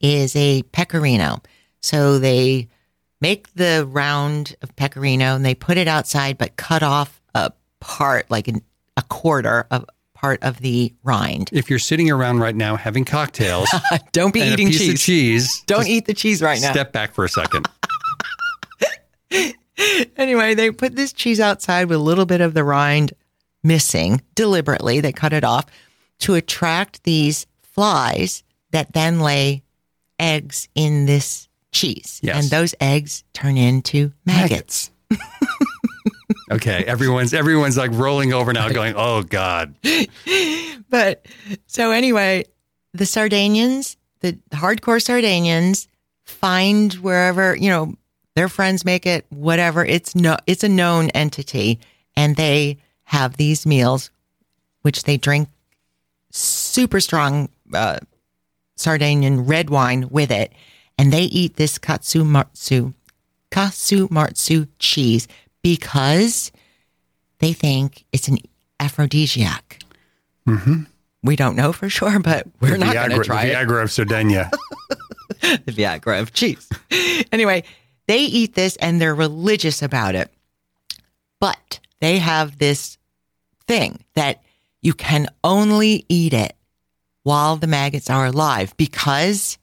is 0.00 0.34
a 0.34 0.62
pecorino. 0.64 1.40
So 1.80 2.18
they 2.18 2.68
make 3.20 3.52
the 3.54 3.86
round 3.88 4.56
of 4.62 4.74
pecorino 4.76 5.34
and 5.34 5.44
they 5.44 5.54
put 5.54 5.76
it 5.76 5.88
outside, 5.88 6.38
but 6.38 6.56
cut 6.56 6.82
off 6.82 7.20
a 7.34 7.52
part, 7.80 8.30
like 8.30 8.48
an, 8.48 8.62
a 8.96 9.02
quarter 9.02 9.66
of 9.70 9.84
part 10.20 10.42
of 10.42 10.58
the 10.58 10.92
rind. 11.04 11.50
If 11.52 11.70
you're 11.70 11.78
sitting 11.78 12.10
around 12.10 12.40
right 12.40 12.56
now 12.56 12.74
having 12.76 13.04
cocktails 13.04 13.68
Don't 14.12 14.34
be 14.34 14.40
eating 14.40 14.70
cheese. 14.70 15.02
cheese, 15.02 15.62
Don't 15.66 15.86
eat 15.86 16.06
the 16.06 16.14
cheese 16.14 16.42
right 16.42 16.60
now. 16.60 16.72
Step 16.72 16.92
back 16.92 17.14
for 17.14 17.24
a 17.24 17.28
second. 17.28 17.68
Anyway, 20.16 20.54
they 20.54 20.72
put 20.72 20.96
this 20.96 21.12
cheese 21.12 21.38
outside 21.38 21.88
with 21.88 21.98
a 21.98 22.02
little 22.02 22.26
bit 22.26 22.40
of 22.40 22.52
the 22.52 22.64
rind 22.64 23.12
missing 23.62 24.20
deliberately. 24.34 25.00
They 25.00 25.12
cut 25.12 25.32
it 25.32 25.44
off 25.44 25.66
to 26.20 26.34
attract 26.34 27.04
these 27.04 27.46
flies 27.62 28.42
that 28.72 28.92
then 28.92 29.20
lay 29.20 29.62
eggs 30.18 30.68
in 30.74 31.06
this 31.06 31.48
cheese. 31.70 32.18
Yes. 32.24 32.42
And 32.42 32.50
those 32.50 32.74
eggs 32.80 33.22
turn 33.32 33.56
into 33.56 34.12
maggots. 34.26 34.90
okay, 36.50 36.84
everyone's 36.84 37.34
everyone's 37.34 37.76
like 37.76 37.90
rolling 37.92 38.32
over 38.32 38.52
now, 38.52 38.68
going, 38.68 38.94
"Oh 38.96 39.22
God!" 39.22 39.74
But 40.90 41.26
so 41.66 41.90
anyway, 41.90 42.44
the 42.92 43.06
Sardinians, 43.06 43.96
the 44.20 44.38
hardcore 44.50 45.02
Sardinians, 45.02 45.88
find 46.24 46.94
wherever 46.94 47.56
you 47.56 47.68
know 47.68 47.94
their 48.34 48.48
friends 48.48 48.84
make 48.84 49.06
it, 49.06 49.26
whatever. 49.30 49.84
It's 49.84 50.14
no, 50.14 50.36
it's 50.46 50.64
a 50.64 50.68
known 50.68 51.10
entity, 51.10 51.80
and 52.16 52.36
they 52.36 52.78
have 53.04 53.36
these 53.36 53.66
meals, 53.66 54.10
which 54.82 55.04
they 55.04 55.16
drink 55.16 55.48
super 56.30 57.00
strong 57.00 57.48
uh, 57.74 57.98
Sardinian 58.76 59.46
red 59.46 59.70
wine 59.70 60.08
with 60.10 60.30
it, 60.30 60.52
and 60.96 61.12
they 61.12 61.24
eat 61.24 61.56
this 61.56 61.78
katsu 61.78 62.24
martsu, 62.24 62.94
katsu 63.50 64.08
martsu 64.08 64.68
cheese 64.78 65.26
because 65.62 66.52
they 67.38 67.52
think 67.52 68.04
it's 68.12 68.28
an 68.28 68.38
aphrodisiac. 68.80 69.80
Mm-hmm. 70.46 70.82
We 71.22 71.36
don't 71.36 71.56
know 71.56 71.72
for 71.72 71.88
sure, 71.88 72.18
but 72.20 72.46
we're 72.60 72.72
The 72.72 72.78
not 72.78 72.94
going 72.94 73.10
to 73.10 73.24
try 73.24 73.46
the 73.46 73.52
it. 73.52 73.68
Viagra 73.68 73.82
of 73.82 73.90
Sardinia. 73.92 74.50
The 75.40 75.72
Viagra 75.72 76.20
of 76.20 76.32
cheese. 76.32 76.68
anyway, 77.30 77.62
they 78.08 78.18
eat 78.24 78.54
this 78.54 78.74
and 78.76 79.00
they're 79.00 79.14
religious 79.14 79.82
about 79.82 80.14
it. 80.16 80.32
But 81.38 81.78
they 82.00 82.18
have 82.18 82.58
this 82.58 82.98
thing 83.66 84.02
that 84.14 84.42
you 84.82 84.94
can 84.94 85.28
only 85.44 86.04
eat 86.08 86.32
it 86.32 86.56
while 87.22 87.56
the 87.56 87.68
maggots 87.68 88.10
are 88.10 88.26
alive 88.26 88.76
because 88.76 89.58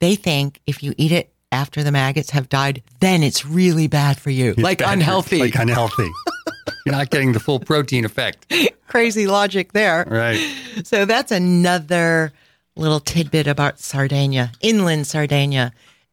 they 0.00 0.16
think 0.16 0.60
if 0.66 0.82
you 0.82 0.92
eat 0.98 1.12
it 1.12 1.32
after 1.56 1.82
the 1.82 1.90
maggots 1.90 2.30
have 2.30 2.48
died, 2.48 2.82
then 3.00 3.22
it's 3.22 3.44
really 3.46 3.88
bad 3.88 4.18
for 4.20 4.30
you, 4.30 4.52
like 4.58 4.82
unhealthy. 4.84 5.38
like 5.38 5.54
unhealthy. 5.54 6.08
You're 6.86 6.94
not 6.94 7.10
getting 7.10 7.32
the 7.32 7.40
full 7.40 7.58
protein 7.58 8.04
effect, 8.04 8.52
Crazy 8.86 9.26
logic 9.26 9.72
there. 9.72 10.06
right? 10.08 10.38
So 10.84 11.04
that's 11.04 11.32
another 11.32 12.32
little 12.76 13.00
tidbit 13.00 13.46
about 13.48 13.80
Sardinia, 13.80 14.52
inland 14.60 15.06
Sardinia. 15.06 15.72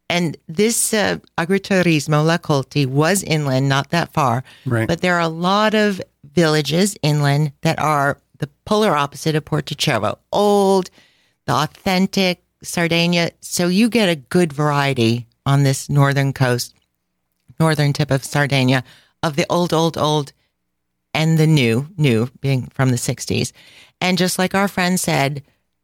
And 0.10 0.36
this 0.47 0.93
uh, 0.93 1.17
agriturismo, 1.38 2.25
La 2.25 2.38
Colti, 2.38 2.86
was 2.86 3.21
inland, 3.23 3.69
not 3.69 3.89
that 3.91 4.12
far. 4.13 4.43
Right. 4.65 4.88
But 4.88 5.01
there 5.01 5.15
are 5.15 5.21
a 5.21 5.27
lot 5.27 5.73
of 5.75 6.01
villages 6.34 6.95
inland 7.01 7.51
that 7.62 7.79
are 7.79 8.17
the 8.39 8.49
polar 8.65 8.95
opposite 8.95 9.36
of 9.36 9.45
Porto 9.45 9.75
Cervo. 9.75 10.17
Old, 10.32 10.89
the 11.45 11.53
authentic 11.53 12.43
Sardinia. 12.63 13.32
So 13.41 13.67
you 13.67 13.89
get 13.89 14.10
a 14.10 14.15
good 14.15 14.51
variety 14.53 15.27
on 15.45 15.63
this 15.63 15.89
northern 15.89 16.34
coast, 16.34 16.75
northern 17.60 17.93
tip 17.93 18.12
of 18.12 18.23
Sardinia, 18.23 18.84
of 19.21 19.36
the 19.36 19.45
old, 19.49 19.73
old, 19.73 19.97
old 19.97 20.34
and 21.13 21.38
the 21.38 21.47
new, 21.47 21.88
new 21.97 22.29
being 22.41 22.67
from 22.73 22.89
the 22.89 22.97
60s. 22.97 23.51
And 24.01 24.17
just 24.17 24.39
like 24.39 24.56
our 24.56 24.67
friend 24.67 24.99
said, 24.99 25.43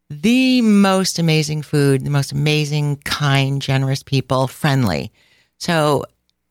the 0.09 0.61
most 0.61 1.19
amazing 1.19 1.61
food, 1.61 2.03
the 2.03 2.09
most 2.09 2.31
amazing, 2.31 2.97
kind, 3.05 3.61
generous 3.61 4.01
people, 4.01 4.47
friendly. 4.47 5.11
So 5.59 6.05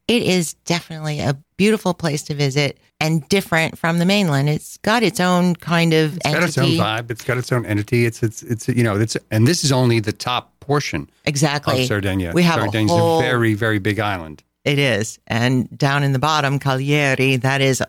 it 0.07 0.23
is 0.23 0.55
definitely 0.64 1.20
a 1.20 1.37
beautiful 1.57 1.93
place 1.93 2.22
to 2.24 2.35
visit 2.35 2.78
and 3.01 3.28
different 3.28 3.78
from 3.78 3.99
the 3.99 4.05
mainland. 4.05 4.49
It's 4.49 4.76
got 4.78 5.03
its 5.03 5.20
own 5.20 5.55
kind 5.57 5.92
of 5.94 6.16
It's 6.16 6.24
got 6.34 6.42
its 6.42 6.59
own 6.59 6.70
vibe. 6.70 7.11
It's 7.11 7.24
got 7.24 7.38
its 7.38 7.53
own 7.53 7.64
entity. 7.66 8.07
It's 8.07 8.22
it's 8.22 8.42
it's 8.42 8.68
you 8.68 8.82
know 8.82 8.96
it's 8.99 9.16
and 9.30 9.46
this 9.46 9.64
is 9.64 9.72
only 9.72 10.01
the 10.01 10.12
top 10.12 10.59
portion 10.61 11.09
Exactly. 11.24 11.82
of 11.82 11.86
Sardinia. 11.88 12.32
We 12.34 12.42
have 12.42 12.61
Sardinia's 12.61 12.90
a 12.90 12.94
whole. 12.96 13.18
a 13.20 13.22
very 13.22 13.55
very 13.55 13.78
big 13.78 13.99
island. 14.01 14.42
It 14.64 14.78
is. 14.78 15.18
And 15.26 15.76
down 15.78 16.03
in 16.03 16.12
the 16.12 16.18
bottom, 16.18 16.59
Cagliari, 16.59 17.36
that 17.36 17.61
is 17.61 17.82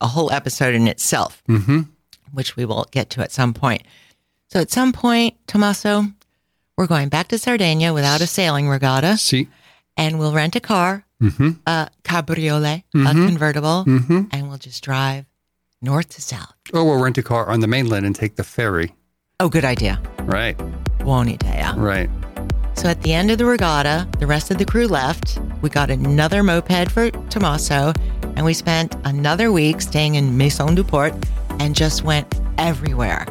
a 0.00 0.06
whole 0.06 0.32
episode 0.32 0.74
in 0.74 0.88
itself, 0.88 1.42
Mm-hmm. 1.48 1.80
which 2.32 2.56
we 2.56 2.64
will 2.64 2.86
get 2.90 3.10
to 3.10 3.22
at 3.22 3.30
some 3.30 3.54
point. 3.54 3.82
So 4.48 4.60
at 4.60 4.70
some 4.70 4.92
point, 4.92 5.34
Tommaso, 5.46 6.06
we're 6.76 6.86
going 6.88 7.08
back 7.08 7.28
to 7.28 7.38
Sardinia 7.38 7.92
without 7.92 8.20
a 8.20 8.26
sailing 8.26 8.68
regatta 8.68 9.16
See, 9.16 9.48
and 9.96 10.18
we'll 10.18 10.32
rent 10.32 10.56
a 10.56 10.60
car, 10.60 11.03
mm-hmm. 11.22 11.50
a 11.66 11.88
cabriolet, 12.02 12.82
a 12.94 12.98
Mhm. 12.98 13.26
convertible, 13.28 13.84
Mm-hmm. 13.86 14.22
and 14.32 14.48
we'll 14.48 14.58
just 14.58 14.82
drive 14.84 15.26
north 15.82 16.08
to 16.10 16.22
south. 16.22 16.54
or 16.72 16.84
we'll 16.84 17.00
rent 17.02 17.18
a 17.18 17.22
car 17.22 17.48
on 17.48 17.60
the 17.60 17.66
mainland 17.66 18.06
and 18.06 18.14
take 18.16 18.36
the 18.36 18.44
ferry. 18.44 18.94
Oh, 19.40 19.48
good 19.48 19.64
idea. 19.64 20.00
Right, 20.22 20.58
idea. 21.06 21.74
right. 21.76 22.08
So 22.76 22.88
at 22.88 23.02
the 23.02 23.12
end 23.12 23.30
of 23.30 23.38
the 23.38 23.44
regatta, 23.44 24.08
the 24.18 24.26
rest 24.26 24.50
of 24.50 24.58
the 24.58 24.64
crew 24.64 24.86
left. 24.88 25.38
We 25.62 25.70
got 25.70 25.90
another 25.90 26.42
moped 26.42 26.90
for 26.90 27.10
Tommaso, 27.30 27.92
And 28.36 28.44
we 28.44 28.52
spent 28.52 28.96
another 29.04 29.52
week 29.52 29.80
staying 29.80 30.16
in 30.16 30.36
Maison 30.36 30.74
du 30.74 30.82
Port 30.82 31.14
and 31.60 31.76
just 31.76 32.02
went 32.02 32.26
everywhere. 32.58 33.26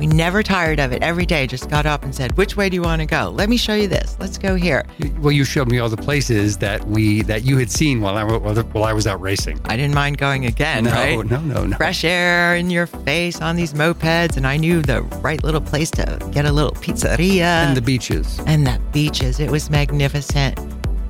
We 0.00 0.06
never 0.06 0.42
tired 0.42 0.80
of 0.80 0.92
it. 0.92 1.02
Every 1.02 1.26
day, 1.26 1.46
just 1.46 1.68
got 1.68 1.84
up 1.84 2.02
and 2.04 2.14
said, 2.14 2.34
"Which 2.38 2.56
way 2.56 2.70
do 2.70 2.74
you 2.74 2.80
want 2.82 3.00
to 3.00 3.06
go? 3.06 3.28
Let 3.36 3.50
me 3.50 3.58
show 3.58 3.74
you 3.74 3.86
this. 3.86 4.16
Let's 4.18 4.38
go 4.38 4.54
here." 4.54 4.84
Well, 5.20 5.30
you 5.30 5.44
showed 5.44 5.70
me 5.70 5.78
all 5.78 5.90
the 5.90 5.98
places 5.98 6.56
that 6.56 6.88
we 6.88 7.20
that 7.22 7.44
you 7.44 7.58
had 7.58 7.70
seen 7.70 8.00
while 8.00 8.16
I 8.16 8.24
while 8.24 8.84
I 8.84 8.94
was 8.94 9.06
out 9.06 9.20
racing. 9.20 9.60
I 9.66 9.76
didn't 9.76 9.94
mind 9.94 10.16
going 10.16 10.46
again. 10.46 10.84
No, 10.84 10.90
right? 10.92 11.26
no, 11.26 11.38
no, 11.40 11.64
no. 11.66 11.76
Fresh 11.76 12.04
air 12.04 12.56
in 12.56 12.70
your 12.70 12.86
face 12.86 13.42
on 13.42 13.56
these 13.56 13.74
mopeds, 13.74 14.38
and 14.38 14.46
I 14.46 14.56
knew 14.56 14.80
the 14.80 15.02
right 15.20 15.44
little 15.44 15.60
place 15.60 15.90
to 15.92 16.18
get 16.32 16.46
a 16.46 16.52
little 16.52 16.72
pizzeria 16.72 17.42
And 17.66 17.76
the 17.76 17.82
beaches. 17.82 18.40
and 18.46 18.66
the 18.66 18.80
beaches. 18.92 19.38
It 19.38 19.50
was 19.50 19.68
magnificent. 19.68 20.58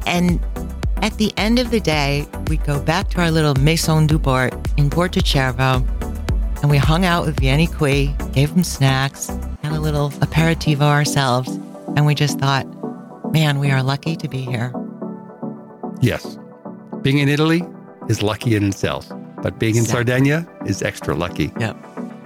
And 0.07 0.41
at 1.03 1.17
the 1.17 1.33
end 1.37 1.61
of 1.61 1.71
the 1.71 1.79
day, 1.81 2.27
we 2.49 2.57
go 2.57 2.81
back 2.81 3.09
to 3.11 3.21
our 3.21 3.31
little 3.31 3.55
Maison 3.55 4.09
du 4.09 4.19
Port 4.19 4.53
in 4.77 4.91
Porto 4.91 5.21
Cervo, 5.21 5.85
and 6.63 6.71
we 6.71 6.77
hung 6.79 7.05
out 7.05 7.25
with 7.27 7.37
Vianney 7.37 7.67
Qui, 7.73 8.15
gave 8.33 8.51
him 8.51 8.63
snacks, 8.65 9.29
had 9.63 9.73
a 9.73 9.81
little 9.81 10.11
aperitivo 10.11 10.83
ourselves, 10.83 11.49
and 11.97 12.07
we 12.07 12.15
just 12.15 12.39
thought, 12.39 12.67
man, 13.33 13.59
we 13.59 13.71
are 13.71 13.83
lucky 13.83 14.17
to 14.17 14.29
be 14.29 14.43
here. 14.43 14.73
Yes. 16.01 16.39
Being 17.03 17.19
in 17.19 17.29
Italy 17.29 17.63
is 18.09 18.23
lucky 18.23 18.55
in 18.57 18.65
itself, 18.65 19.11
but 19.43 19.59
being 19.59 19.75
in 19.77 19.83
Exactly. 19.83 20.07
Sardinia 20.13 20.49
is 20.67 20.83
extra 20.83 21.15
lucky. 21.15 21.53
Yep. 21.59 21.77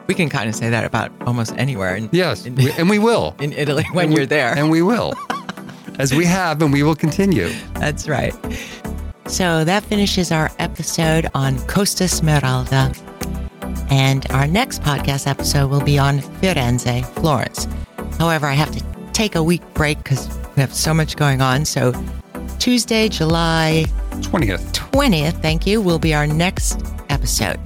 We 0.06 0.14
can 0.14 0.28
kind 0.28 0.48
of 0.48 0.54
say 0.54 0.68
that 0.68 0.84
about 0.84 1.10
almost 1.26 1.54
anywhere 1.56 1.96
in, 1.96 2.08
Yes, 2.12 2.44
in, 2.46 2.54
we- 2.56 2.72
and 2.72 2.90
we 2.90 2.98
will. 2.98 3.34
in 3.40 3.52
Italy 3.52 3.84
when 3.92 4.10
we- 4.10 4.16
you're 4.16 4.26
there. 4.26 4.56
And 4.56 4.70
we 4.70 4.82
will. 4.82 5.14
As 5.98 6.12
we 6.12 6.24
have, 6.24 6.60
and 6.60 6.72
we 6.72 6.82
will 6.82 6.96
continue. 6.96 7.48
That's 7.74 8.08
right. 8.08 8.34
So 9.26 9.64
that 9.64 9.84
finishes 9.84 10.32
our 10.32 10.50
episode 10.58 11.30
on 11.34 11.58
Costa 11.68 12.04
Smeralda. 12.04 12.92
And 13.90 14.30
our 14.30 14.46
next 14.46 14.82
podcast 14.82 15.26
episode 15.26 15.70
will 15.70 15.82
be 15.82 15.98
on 15.98 16.18
Firenze, 16.18 17.04
Florence. 17.14 17.66
However, 18.18 18.46
I 18.46 18.54
have 18.54 18.70
to 18.72 18.84
take 19.12 19.34
a 19.34 19.42
week 19.42 19.62
break 19.74 19.98
because 19.98 20.28
we 20.56 20.60
have 20.60 20.74
so 20.74 20.94
much 20.94 21.16
going 21.16 21.40
on. 21.40 21.64
So 21.64 21.92
Tuesday, 22.58 23.08
July 23.08 23.84
20th. 24.20 24.72
20th, 24.72 25.40
thank 25.42 25.66
you, 25.66 25.80
will 25.80 25.98
be 25.98 26.14
our 26.14 26.26
next 26.26 26.80
episode. 27.10 27.58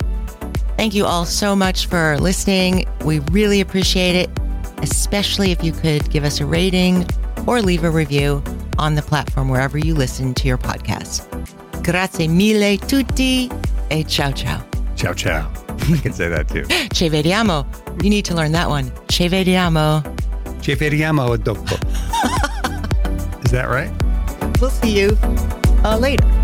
Thank 0.76 0.94
you 0.94 1.06
all 1.06 1.24
so 1.24 1.56
much 1.56 1.86
for 1.86 2.18
listening. 2.18 2.88
We 3.04 3.18
really 3.32 3.60
appreciate 3.60 4.14
it, 4.14 4.30
especially 4.78 5.50
if 5.50 5.62
you 5.62 5.72
could 5.72 6.08
give 6.10 6.24
us 6.24 6.40
a 6.40 6.46
rating 6.46 7.06
or 7.46 7.60
leave 7.62 7.84
a 7.84 7.90
review 7.90 8.42
on 8.78 8.94
the 8.94 9.02
platform 9.02 9.48
wherever 9.48 9.76
you 9.76 9.94
listen 9.94 10.34
to 10.34 10.46
your 10.46 10.58
podcast. 10.58 11.26
Grazie 11.82 12.28
mille 12.28 12.78
tutti 12.78 13.50
e 13.90 14.04
ciao 14.04 14.30
ciao. 14.30 14.64
Ciao, 14.94 15.14
ciao. 15.14 15.57
I 15.92 15.98
can 15.98 16.12
say 16.12 16.28
that 16.28 16.48
too. 16.48 16.64
Ci 16.92 17.08
vediamo. 17.08 17.66
You 18.02 18.10
need 18.10 18.24
to 18.26 18.34
learn 18.34 18.52
that 18.52 18.68
one. 18.68 18.92
Ci 19.08 19.28
vediamo. 19.28 20.02
Ci 20.60 20.74
vediamo 20.74 21.36
dopo. 21.42 21.76
Is 23.44 23.50
that 23.52 23.68
right? 23.68 23.90
We'll 24.60 24.70
see 24.70 24.98
you 24.98 25.16
uh, 25.84 25.96
later. 25.98 26.37